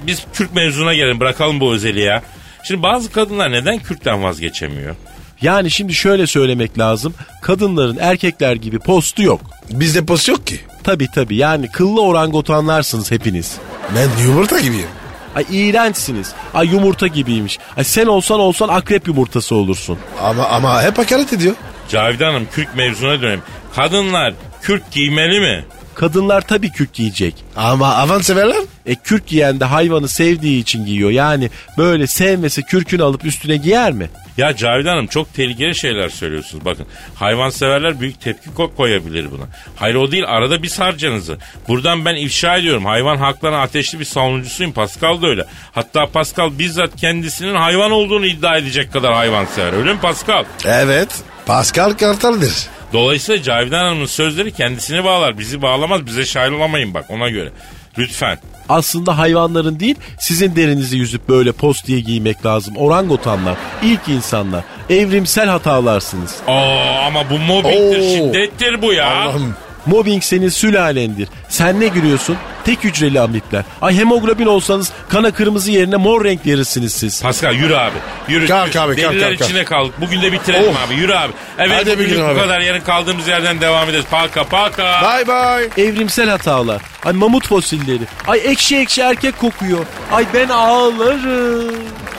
Biz 0.07 0.23
Kürt 0.33 0.55
mevzuna 0.55 0.95
gelin 0.95 1.21
bırakalım 1.21 1.61
bu 1.61 1.75
özeli 1.75 2.01
ya. 2.01 2.23
Şimdi 2.65 2.83
bazı 2.83 3.13
kadınlar 3.13 3.53
neden 3.53 3.79
Kürt'ten 3.79 4.23
vazgeçemiyor? 4.23 4.97
Yani 5.43 5.71
şimdi 5.71 5.95
şöyle 5.95 6.27
söylemek 6.27 6.79
lazım. 6.79 7.15
Kadınların 7.43 7.99
erkekler 8.01 8.57
gibi 8.57 8.79
postu 8.79 9.23
yok. 9.23 9.41
Bizde 9.71 10.05
post 10.05 10.29
yok 10.29 10.47
ki. 10.47 10.61
Tabi 10.85 11.07
tabi 11.11 11.37
yani 11.37 11.69
kıllı 11.69 12.03
orangutanlarsınız 12.03 13.11
hepiniz. 13.11 13.57
Ben 13.97 14.25
yumurta 14.25 14.61
gibiyim. 14.61 14.89
Ay 15.35 15.45
iğrençsiniz. 15.51 16.33
Ay 16.55 16.67
yumurta 16.69 17.07
gibiymiş. 17.07 17.59
Ay 17.77 17.85
sen 17.85 18.07
olsan 18.07 18.41
olsan 18.41 18.69
akrep 18.69 19.09
yumurtası 19.09 19.55
olursun. 19.55 19.99
Ama 20.23 20.47
ama 20.47 20.83
hep 20.83 20.99
hakaret 20.99 21.33
ediyor. 21.33 21.55
Cavidan 21.89 22.27
Hanım 22.33 22.49
Kürk 22.53 22.77
mevzuna 22.77 23.23
dönelim. 23.23 23.43
Kadınlar 23.77 24.35
Kürk 24.63 24.91
giymeli 24.91 25.41
mi? 25.41 25.65
Kadınlar 25.95 26.41
tabii 26.41 26.71
kürk 26.71 26.93
giyecek. 26.95 27.35
Ama 27.57 27.95
avan 27.95 28.21
severler. 28.21 28.57
E 28.87 28.95
kürk 28.95 29.27
giyen 29.27 29.61
de 29.61 29.65
hayvanı 29.65 30.09
sevdiği 30.09 30.63
için 30.63 30.87
giyiyor. 30.87 31.11
Yani 31.11 31.51
böyle 31.79 32.07
sevmese 32.07 32.63
kürkünü 32.63 33.03
alıp 33.03 33.25
üstüne 33.25 33.57
giyer 33.57 33.93
mi? 33.93 34.11
Ya 34.37 34.57
Cavidan 34.57 34.91
Hanım 34.91 35.07
çok 35.07 35.35
tehlikeli 35.35 35.75
şeyler 35.75 36.09
söylüyorsunuz. 36.09 36.65
Bakın 36.65 36.87
hayvanseverler 37.15 38.01
büyük 38.01 38.21
tepki 38.21 38.51
ko- 38.51 38.75
koyabilir 38.77 39.31
buna. 39.31 39.45
Hayır 39.77 39.95
o 39.95 40.11
değil 40.11 40.25
arada 40.27 40.63
bir 40.63 40.69
sarcanızı. 40.69 41.39
Buradan 41.69 42.05
ben 42.05 42.15
ifşa 42.15 42.57
ediyorum. 42.57 42.85
Hayvan 42.85 43.17
haklarına 43.17 43.61
ateşli 43.61 44.01
bir 44.01 44.05
savunucusuyum. 44.05 44.73
Pascal 44.73 45.23
da 45.23 45.27
öyle. 45.27 45.45
Hatta 45.73 46.07
Pascal 46.07 46.59
bizzat 46.59 46.97
kendisinin 46.97 47.55
hayvan 47.55 47.91
olduğunu 47.91 48.27
iddia 48.27 48.57
edecek 48.57 48.93
kadar 48.93 49.15
hayvansever. 49.15 49.73
Öyle 49.73 49.93
mi 49.93 50.01
Pascal? 50.01 50.45
Evet. 50.65 51.09
Pascal 51.47 51.91
Kartal'dır. 51.93 52.53
Dolayısıyla 52.95 53.43
Cavidan 53.43 53.85
Hanım'ın 53.85 54.07
sözleri 54.07 54.53
kendisini 54.53 55.05
bağlar. 55.05 55.39
Bizi 55.39 55.63
bağlamaz. 55.63 56.07
Bize 56.07 56.25
şair 56.25 56.51
olamayın 56.51 56.95
bak 56.95 57.05
ona 57.09 57.29
göre. 57.29 57.51
Lütfen. 57.99 58.39
Aslında 58.69 59.19
hayvanların 59.19 59.81
değil 59.81 59.95
sizin 60.21 60.57
derinizi 60.57 60.97
yüzüp 60.97 61.29
böyle 61.29 61.53
post 61.53 61.87
diye 61.87 62.01
giymek 62.01 62.47
lazım. 62.47 62.77
Orangutanlar, 62.77 63.57
ilk 63.83 64.09
insanlar, 64.09 64.65
evrimsel 64.91 65.49
hatalarsınız. 65.49 66.37
Aa, 66.49 67.07
ama 67.07 67.31
bu 67.31 67.39
mobbingtir, 67.39 68.01
Oo. 68.01 68.15
şiddettir 68.17 68.83
bu 68.83 68.93
ya. 68.93 69.15
Allah'ım. 69.15 69.55
Mobbing 69.87 70.23
senin 70.23 70.49
sülalendir. 70.49 71.29
Sen 71.49 71.81
ne 71.81 71.87
gülüyorsun? 71.89 72.37
Tek 72.65 72.85
hücreli 72.85 73.21
amipler. 73.21 73.65
Ay 73.83 73.97
hemoglobin 73.97 74.47
olsanız 74.47 74.93
kana 75.09 75.31
kırmızı 75.31 75.71
yerine 75.71 75.97
mor 75.97 76.25
renk 76.25 76.47
verirsiniz 76.47 76.93
siz. 76.93 77.23
Pascal 77.23 77.55
yürü 77.55 77.75
abi. 77.77 77.95
Yürü. 78.29 78.47
Kalk 78.49 78.69
yürü. 78.69 78.79
abi, 78.81 78.97
kalk, 78.97 79.13
Deliler 79.13 79.29
kalk, 79.29 79.39
kalk. 79.39 79.49
içine 79.51 79.65
kaldık. 79.65 79.95
Bugün 80.01 80.23
de 80.23 80.33
bitirelim 80.33 80.73
Oh. 80.77 80.87
abi. 80.89 80.95
Yürü 80.95 81.15
abi. 81.15 81.33
Evet 81.59 81.73
Hadi 81.81 81.99
bugün 81.99 82.21
bu 82.21 82.25
abi. 82.25 82.41
kadar. 82.41 82.61
Yarın 82.61 82.81
kaldığımız 82.81 83.29
yerden 83.29 83.61
devam 83.61 83.89
ederiz. 83.91 84.05
Paka 84.11 84.45
paka. 84.45 85.03
Bye 85.03 85.27
bye. 85.27 85.85
Evrimsel 85.87 86.29
hatalar. 86.31 86.83
Ay 87.05 87.13
mamut 87.13 87.49
fosilleri. 87.49 88.03
Ay 88.27 88.41
ekşi 88.45 88.77
ekşi 88.77 89.01
erkek 89.03 89.39
kokuyor. 89.39 89.87
Ay 90.13 90.27
ben 90.35 90.49
ağlarım. 90.49 91.75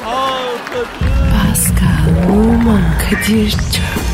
Ağlarım. 0.05 0.87
Pascal, 1.31 2.29
Oman, 2.29 2.81
Kadir 3.09 3.51
çok 3.51 3.94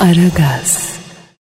Aragaz. 0.00 0.89